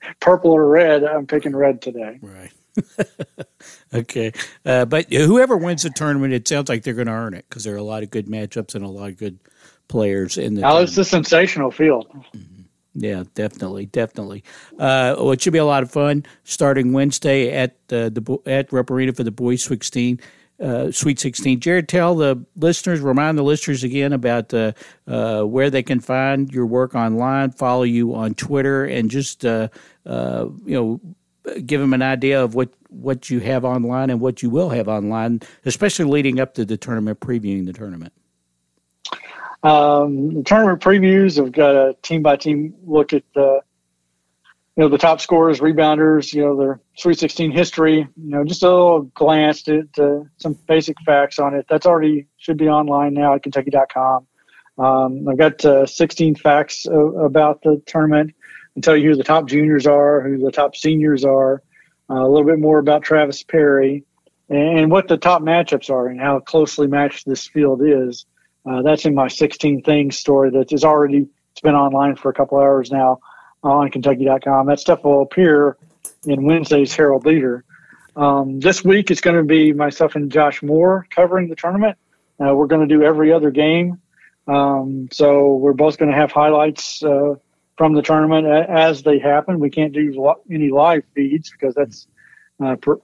purple 0.20 0.52
or 0.52 0.68
red. 0.68 1.04
I'm 1.04 1.26
picking 1.26 1.54
red 1.54 1.82
today. 1.82 2.18
Right. 2.20 2.52
okay, 3.94 4.32
uh, 4.64 4.86
but 4.86 5.12
whoever 5.12 5.56
wins 5.56 5.82
the 5.82 5.90
tournament, 5.90 6.32
it 6.32 6.48
sounds 6.48 6.68
like 6.68 6.82
they're 6.82 6.94
going 6.94 7.06
to 7.06 7.12
earn 7.12 7.34
it 7.34 7.44
because 7.48 7.64
there 7.64 7.74
are 7.74 7.78
a 7.78 7.82
lot 7.82 8.02
of 8.02 8.10
good 8.10 8.26
matchups 8.26 8.74
and 8.74 8.84
a 8.84 8.88
lot 8.88 9.10
of 9.10 9.18
good 9.18 9.38
players 9.88 10.38
in 10.38 10.54
the. 10.54 10.62
Now 10.62 10.78
it's 10.78 10.96
a 10.96 11.04
sensational 11.04 11.70
field. 11.70 12.08
Mm-hmm. 12.34 12.62
Yeah, 12.94 13.24
definitely, 13.34 13.86
definitely. 13.86 14.44
Uh, 14.72 15.16
well, 15.16 15.32
it 15.32 15.40
should 15.40 15.52
be 15.52 15.58
a 15.58 15.64
lot 15.64 15.82
of 15.82 15.90
fun 15.90 16.26
starting 16.44 16.92
Wednesday 16.92 17.50
at 17.50 17.76
uh, 17.90 18.10
the 18.10 18.38
at 18.46 18.72
Rupp 18.72 18.90
Arena 18.90 19.12
for 19.12 19.24
the 19.24 19.30
boys' 19.30 19.64
sixteen. 19.64 20.20
Uh, 20.60 20.92
Sweet 20.92 21.18
16. 21.18 21.58
Jared, 21.58 21.88
tell 21.88 22.14
the 22.14 22.44
listeners, 22.56 23.00
remind 23.00 23.36
the 23.36 23.42
listeners 23.42 23.82
again 23.82 24.12
about 24.12 24.54
uh, 24.54 24.72
uh, 25.08 25.42
where 25.42 25.70
they 25.70 25.82
can 25.82 25.98
find 25.98 26.52
your 26.52 26.66
work 26.66 26.94
online, 26.94 27.50
follow 27.50 27.82
you 27.82 28.14
on 28.14 28.34
Twitter, 28.34 28.84
and 28.84 29.10
just 29.10 29.44
uh, 29.44 29.68
uh, 30.06 30.46
you 30.64 30.74
know 30.74 31.00
give 31.66 31.80
them 31.80 31.92
an 31.92 32.02
idea 32.02 32.42
of 32.42 32.54
what, 32.54 32.70
what 32.88 33.30
you 33.30 33.40
have 33.40 33.64
online 33.64 34.10
and 34.10 34.20
what 34.20 34.42
you 34.42 34.50
will 34.50 34.68
have 34.70 34.88
online, 34.88 35.40
especially 35.64 36.04
leading 36.04 36.40
up 36.40 36.54
to 36.54 36.64
the 36.64 36.76
tournament, 36.76 37.20
previewing 37.20 37.66
the 37.66 37.72
tournament? 37.72 38.12
Um, 39.62 40.42
tournament 40.44 40.80
previews 40.80 41.40
I've 41.40 41.52
got 41.52 41.74
a 41.74 41.96
team 42.02 42.22
by 42.22 42.36
team 42.36 42.74
look 42.84 43.12
at 43.12 43.22
the 43.34 43.60
you 44.76 44.82
know 44.82 44.88
the 44.88 44.98
top 44.98 45.20
scorers, 45.20 45.60
rebounders, 45.60 46.32
you 46.32 46.42
know 46.42 46.56
their 46.56 46.80
Sweet 46.96 47.18
16 47.18 47.50
history. 47.50 47.98
You 47.98 48.30
know, 48.30 48.44
just 48.44 48.62
a 48.62 48.68
little 48.68 49.02
glance 49.14 49.68
at 49.68 49.98
uh, 49.98 50.20
some 50.38 50.54
basic 50.66 50.96
facts 51.04 51.38
on 51.38 51.54
it. 51.54 51.66
That's 51.68 51.86
already 51.86 52.26
should 52.38 52.56
be 52.56 52.68
online 52.68 53.12
now 53.14 53.34
at 53.34 53.42
Kentucky.com. 53.42 54.26
Um, 54.78 55.28
I've 55.28 55.36
got 55.36 55.62
uh, 55.64 55.84
16 55.84 56.36
facts 56.36 56.86
uh, 56.86 56.92
about 56.94 57.62
the 57.62 57.82
tournament 57.86 58.34
and 58.74 58.82
tell 58.82 58.96
you 58.96 59.10
who 59.10 59.16
the 59.16 59.24
top 59.24 59.46
juniors 59.46 59.86
are, 59.86 60.22
who 60.22 60.38
the 60.38 60.50
top 60.50 60.74
seniors 60.74 61.24
are, 61.24 61.62
uh, 62.08 62.14
a 62.14 62.28
little 62.28 62.46
bit 62.46 62.58
more 62.58 62.78
about 62.78 63.02
Travis 63.02 63.42
Perry, 63.42 64.04
and 64.48 64.90
what 64.90 65.08
the 65.08 65.18
top 65.18 65.42
matchups 65.42 65.90
are 65.90 66.08
and 66.08 66.18
how 66.18 66.40
closely 66.40 66.86
matched 66.86 67.26
this 67.26 67.46
field 67.46 67.82
is. 67.84 68.24
Uh, 68.64 68.80
that's 68.80 69.04
in 69.04 69.14
my 69.14 69.28
16 69.28 69.82
things 69.82 70.16
story 70.16 70.50
that 70.50 70.72
is 70.72 70.84
already 70.84 71.28
it's 71.50 71.60
been 71.60 71.74
online 71.74 72.16
for 72.16 72.30
a 72.30 72.34
couple 72.34 72.58
hours 72.58 72.90
now 72.90 73.18
on 73.62 73.90
Kentucky.com. 73.90 74.66
That 74.66 74.80
stuff 74.80 75.04
will 75.04 75.22
appear 75.22 75.76
in 76.24 76.44
Wednesday's 76.44 76.94
Herald 76.94 77.26
Leader. 77.26 77.64
Um, 78.16 78.60
this 78.60 78.84
week 78.84 79.10
it's 79.10 79.20
going 79.20 79.36
to 79.36 79.42
be 79.42 79.72
myself 79.72 80.14
and 80.14 80.30
Josh 80.30 80.62
Moore 80.62 81.06
covering 81.10 81.48
the 81.48 81.56
tournament. 81.56 81.96
Uh, 82.40 82.54
we're 82.54 82.66
going 82.66 82.86
to 82.86 82.94
do 82.94 83.02
every 83.02 83.32
other 83.32 83.50
game. 83.50 84.00
Um, 84.46 85.08
so 85.12 85.54
we're 85.54 85.72
both 85.72 85.98
going 85.98 86.10
to 86.10 86.16
have 86.16 86.32
highlights 86.32 87.02
uh, 87.02 87.34
from 87.76 87.94
the 87.94 88.02
tournament 88.02 88.46
as 88.46 89.02
they 89.02 89.18
happen. 89.18 89.60
We 89.60 89.70
can't 89.70 89.92
do 89.92 90.34
any 90.50 90.70
live 90.70 91.04
feeds 91.14 91.50
because 91.50 91.74
that's 91.74 92.06
uh, 92.62 92.76
pr- 92.76 92.94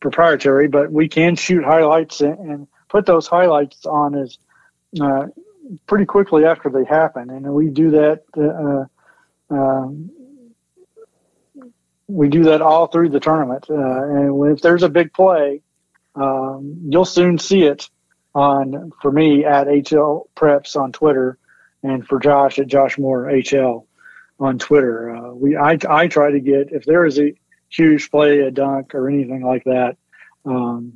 proprietary, 0.00 0.68
but 0.68 0.92
we 0.92 1.08
can 1.08 1.34
shoot 1.34 1.64
highlights 1.64 2.20
and, 2.20 2.38
and 2.38 2.68
put 2.88 3.06
those 3.06 3.26
highlights 3.26 3.86
on 3.86 4.14
as 4.14 4.38
uh, 5.00 5.26
pretty 5.86 6.04
quickly 6.04 6.44
after 6.44 6.68
they 6.68 6.84
happen. 6.84 7.30
And 7.30 7.52
we 7.52 7.68
do 7.68 7.90
that. 7.90 8.24
Um, 9.52 10.10
we 12.08 12.28
do 12.28 12.44
that 12.44 12.60
all 12.60 12.86
through 12.86 13.10
the 13.10 13.20
tournament. 13.20 13.66
Uh, 13.70 13.74
and 13.74 14.52
if 14.52 14.60
there's 14.60 14.82
a 14.82 14.88
big 14.88 15.12
play, 15.12 15.62
um, 16.14 16.76
you'll 16.88 17.04
soon 17.04 17.38
see 17.38 17.62
it 17.62 17.88
on 18.34 18.92
for 19.00 19.12
me 19.12 19.44
at 19.44 19.66
HL 19.66 20.26
Preps 20.36 20.76
on 20.76 20.92
Twitter, 20.92 21.38
and 21.82 22.06
for 22.06 22.18
Josh 22.18 22.58
at 22.58 22.66
Josh 22.66 22.98
Moore 22.98 23.24
HL 23.24 23.86
on 24.40 24.58
Twitter. 24.58 25.14
Uh, 25.14 25.32
we 25.32 25.56
I, 25.56 25.78
I 25.88 26.06
try 26.08 26.30
to 26.30 26.40
get 26.40 26.72
if 26.72 26.84
there 26.84 27.04
is 27.06 27.18
a 27.18 27.34
huge 27.68 28.10
play, 28.10 28.40
a 28.40 28.50
dunk, 28.50 28.94
or 28.94 29.08
anything 29.08 29.44
like 29.44 29.64
that 29.64 29.96
um, 30.44 30.92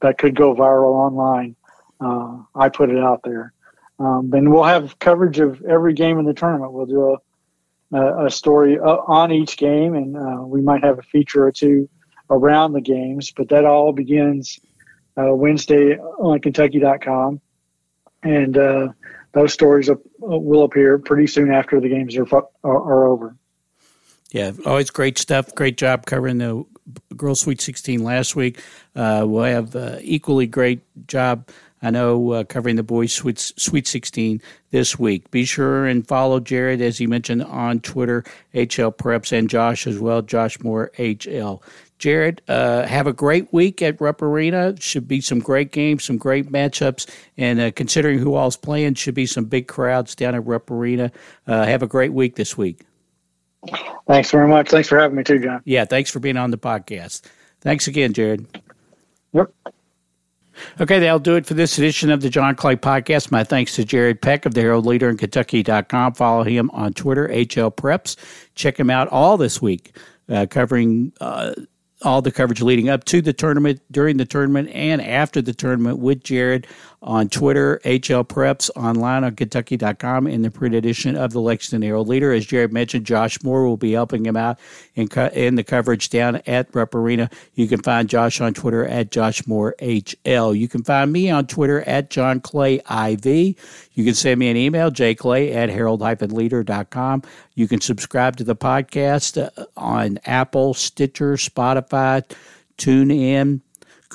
that 0.00 0.18
could 0.18 0.34
go 0.34 0.54
viral 0.54 0.94
online, 0.94 1.56
uh, 2.00 2.38
I 2.54 2.68
put 2.68 2.90
it 2.90 2.98
out 2.98 3.22
there. 3.22 3.52
Um, 3.98 4.30
and 4.34 4.52
we'll 4.52 4.64
have 4.64 4.98
coverage 4.98 5.38
of 5.38 5.62
every 5.64 5.94
game 5.94 6.18
in 6.18 6.26
the 6.26 6.34
tournament. 6.34 6.72
We'll 6.72 6.86
do 6.86 7.14
a, 7.14 7.16
a, 7.92 8.30
story 8.30 8.78
uh, 8.78 8.98
on 9.06 9.32
each 9.32 9.56
game, 9.56 9.94
and 9.94 10.16
uh, 10.16 10.42
we 10.42 10.60
might 10.60 10.82
have 10.82 10.98
a 10.98 11.02
feature 11.02 11.46
or 11.46 11.52
two 11.52 11.88
around 12.30 12.72
the 12.72 12.80
games. 12.80 13.32
But 13.36 13.48
that 13.50 13.64
all 13.64 13.92
begins 13.92 14.58
uh, 15.16 15.34
Wednesday 15.34 15.96
on 15.96 16.40
Kentucky.com, 16.40 17.40
and 18.22 18.54
those 19.32 19.52
stories 19.52 19.90
will 20.18 20.64
appear 20.64 20.98
pretty 20.98 21.26
soon 21.26 21.52
after 21.52 21.80
the 21.80 21.88
games 21.88 22.16
are, 22.16 22.26
are, 22.34 22.46
are 22.64 23.06
over. 23.06 23.36
Yeah, 24.32 24.52
always 24.64 24.90
great 24.90 25.18
stuff. 25.18 25.54
Great 25.54 25.76
job 25.76 26.06
covering 26.06 26.38
the 26.38 26.64
Girls 27.16 27.40
Sweet 27.40 27.60
16 27.60 28.02
last 28.02 28.36
week. 28.36 28.60
Uh, 28.94 29.24
we'll 29.26 29.44
have 29.44 29.74
uh, 29.76 29.98
equally 30.02 30.46
great 30.46 30.80
job. 31.06 31.48
I 31.82 31.90
know 31.90 32.32
uh, 32.32 32.44
covering 32.44 32.76
the 32.76 32.82
boys 32.82 33.12
Sweet, 33.12 33.38
Sweet 33.38 33.86
16 33.86 34.40
this 34.70 34.98
week. 34.98 35.30
Be 35.30 35.44
sure 35.44 35.86
and 35.86 36.06
follow 36.06 36.40
Jared 36.40 36.80
as 36.80 36.98
he 36.98 37.06
mentioned 37.06 37.44
on 37.44 37.80
Twitter, 37.80 38.24
HL 38.54 38.96
Preps, 38.96 39.36
and 39.36 39.48
Josh 39.50 39.86
as 39.86 39.98
well, 39.98 40.22
Josh 40.22 40.58
Moore 40.60 40.90
HL. 40.96 41.62
Jared, 41.98 42.42
uh, 42.48 42.86
have 42.86 43.06
a 43.06 43.12
great 43.12 43.52
week 43.52 43.80
at 43.80 44.00
Rupp 44.00 44.20
Arena. 44.20 44.74
Should 44.78 45.08
be 45.08 45.20
some 45.20 45.38
great 45.38 45.72
games, 45.72 46.04
some 46.04 46.18
great 46.18 46.50
matchups, 46.52 47.08
and 47.38 47.60
uh, 47.60 47.70
considering 47.70 48.18
who 48.18 48.34
all's 48.34 48.56
playing, 48.56 48.94
should 48.94 49.14
be 49.14 49.26
some 49.26 49.44
big 49.46 49.66
crowds 49.66 50.14
down 50.14 50.34
at 50.34 50.44
Rupp 50.46 50.70
Arena. 50.70 51.10
Uh, 51.46 51.64
have 51.64 51.82
a 51.82 51.86
great 51.86 52.12
week 52.12 52.36
this 52.36 52.56
week. 52.56 52.82
Thanks 54.06 54.30
very 54.30 54.46
much. 54.46 54.68
Thanks 54.68 54.88
for 54.88 54.98
having 54.98 55.16
me 55.16 55.24
too, 55.24 55.38
John. 55.38 55.62
Yeah, 55.64 55.84
thanks 55.84 56.10
for 56.10 56.20
being 56.20 56.36
on 56.36 56.50
the 56.50 56.58
podcast. 56.58 57.22
Thanks 57.60 57.88
again, 57.88 58.12
Jared. 58.12 58.46
Yep. 59.32 59.50
Okay, 60.80 60.98
that'll 60.98 61.18
do 61.18 61.36
it 61.36 61.46
for 61.46 61.54
this 61.54 61.78
edition 61.78 62.10
of 62.10 62.20
the 62.20 62.30
John 62.30 62.54
Clay 62.54 62.76
Podcast. 62.76 63.30
My 63.30 63.44
thanks 63.44 63.74
to 63.76 63.84
Jared 63.84 64.20
Peck 64.20 64.46
of 64.46 64.54
the 64.54 64.60
Herald 64.60 64.86
Leader 64.86 65.08
in 65.08 65.16
Kentucky.com. 65.16 66.14
Follow 66.14 66.42
him 66.44 66.70
on 66.72 66.92
Twitter, 66.92 67.28
HL 67.28 67.74
Preps. 67.74 68.16
Check 68.54 68.78
him 68.78 68.90
out 68.90 69.08
all 69.08 69.36
this 69.36 69.60
week, 69.60 69.96
uh, 70.28 70.46
covering 70.48 71.12
uh, 71.20 71.54
all 72.02 72.22
the 72.22 72.32
coverage 72.32 72.62
leading 72.62 72.88
up 72.88 73.04
to 73.04 73.20
the 73.22 73.32
tournament, 73.32 73.80
during 73.90 74.16
the 74.16 74.24
tournament, 74.24 74.68
and 74.70 75.00
after 75.00 75.40
the 75.40 75.54
tournament 75.54 75.98
with 75.98 76.22
Jared 76.22 76.66
on 77.06 77.28
Twitter, 77.28 77.80
HL 77.84 78.26
Preps, 78.26 78.68
online 78.74 79.22
on 79.22 79.36
Kentucky.com, 79.36 80.26
in 80.26 80.42
the 80.42 80.50
print 80.50 80.74
edition 80.74 81.16
of 81.16 81.32
the 81.32 81.40
Lexington 81.40 81.82
Herald 81.82 82.08
Leader. 82.08 82.32
As 82.32 82.44
Jared 82.44 82.72
mentioned, 82.72 83.06
Josh 83.06 83.42
Moore 83.44 83.64
will 83.66 83.76
be 83.76 83.92
helping 83.92 84.26
him 84.26 84.36
out 84.36 84.58
in, 84.96 85.06
co- 85.06 85.30
in 85.32 85.54
the 85.54 85.62
coverage 85.62 86.10
down 86.10 86.42
at 86.46 86.74
Rupp 86.74 86.94
Arena. 86.94 87.30
You 87.54 87.68
can 87.68 87.80
find 87.80 88.08
Josh 88.08 88.40
on 88.40 88.54
Twitter 88.54 88.84
at 88.84 89.12
Josh 89.12 89.46
Moore 89.46 89.76
HL. 89.80 90.58
You 90.58 90.68
can 90.68 90.82
find 90.82 91.12
me 91.12 91.30
on 91.30 91.46
Twitter 91.46 91.82
at 91.82 92.10
John 92.10 92.40
Clay 92.40 92.80
IV. 92.90 93.24
You 93.92 94.04
can 94.04 94.14
send 94.14 94.40
me 94.40 94.50
an 94.50 94.56
email, 94.56 94.90
jclay 94.90 95.54
at 95.54 95.68
herald-leader.com. 95.68 97.22
You 97.54 97.68
can 97.68 97.80
subscribe 97.80 98.36
to 98.36 98.44
the 98.44 98.56
podcast 98.56 99.40
uh, 99.40 99.64
on 99.76 100.18
Apple, 100.26 100.74
Stitcher, 100.74 101.34
Spotify, 101.34 102.24
TuneIn, 102.78 103.60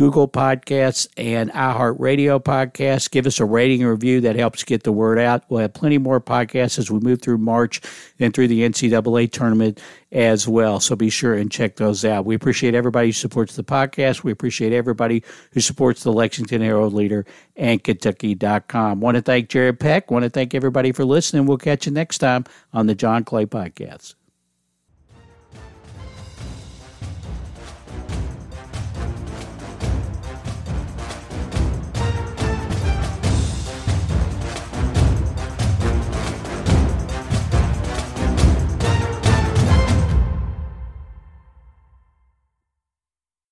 Google 0.01 0.27
Podcasts, 0.27 1.07
and 1.15 1.51
iHeartRadio 1.51 2.43
Podcasts. 2.43 3.11
Give 3.11 3.27
us 3.27 3.39
a 3.39 3.45
rating 3.45 3.85
review 3.85 4.19
that 4.21 4.35
helps 4.35 4.63
get 4.63 4.81
the 4.81 4.91
word 4.91 5.19
out. 5.19 5.43
We'll 5.47 5.59
have 5.59 5.75
plenty 5.75 5.99
more 5.99 6.19
podcasts 6.19 6.79
as 6.79 6.89
we 6.89 6.99
move 6.99 7.21
through 7.21 7.37
March 7.37 7.81
and 8.17 8.33
through 8.33 8.47
the 8.47 8.67
NCAA 8.67 9.31
tournament 9.31 9.79
as 10.11 10.47
well. 10.47 10.79
So 10.79 10.95
be 10.95 11.11
sure 11.11 11.35
and 11.35 11.51
check 11.51 11.75
those 11.75 12.03
out. 12.03 12.25
We 12.25 12.33
appreciate 12.33 12.73
everybody 12.73 13.09
who 13.09 13.13
supports 13.13 13.55
the 13.55 13.63
podcast. 13.63 14.23
We 14.23 14.31
appreciate 14.31 14.73
everybody 14.73 15.21
who 15.51 15.59
supports 15.59 16.01
the 16.01 16.11
Lexington 16.11 16.63
Herald 16.63 16.93
Leader 16.93 17.23
and 17.55 17.83
Kentucky.com. 17.83 19.01
Want 19.01 19.17
to 19.17 19.21
thank 19.21 19.49
Jared 19.49 19.79
Peck. 19.79 20.09
Want 20.09 20.23
to 20.23 20.31
thank 20.31 20.55
everybody 20.55 20.93
for 20.93 21.05
listening. 21.05 21.45
We'll 21.45 21.59
catch 21.59 21.85
you 21.85 21.91
next 21.91 22.17
time 22.17 22.45
on 22.73 22.87
the 22.87 22.95
John 22.95 23.23
Clay 23.23 23.45
Podcast. 23.45 24.15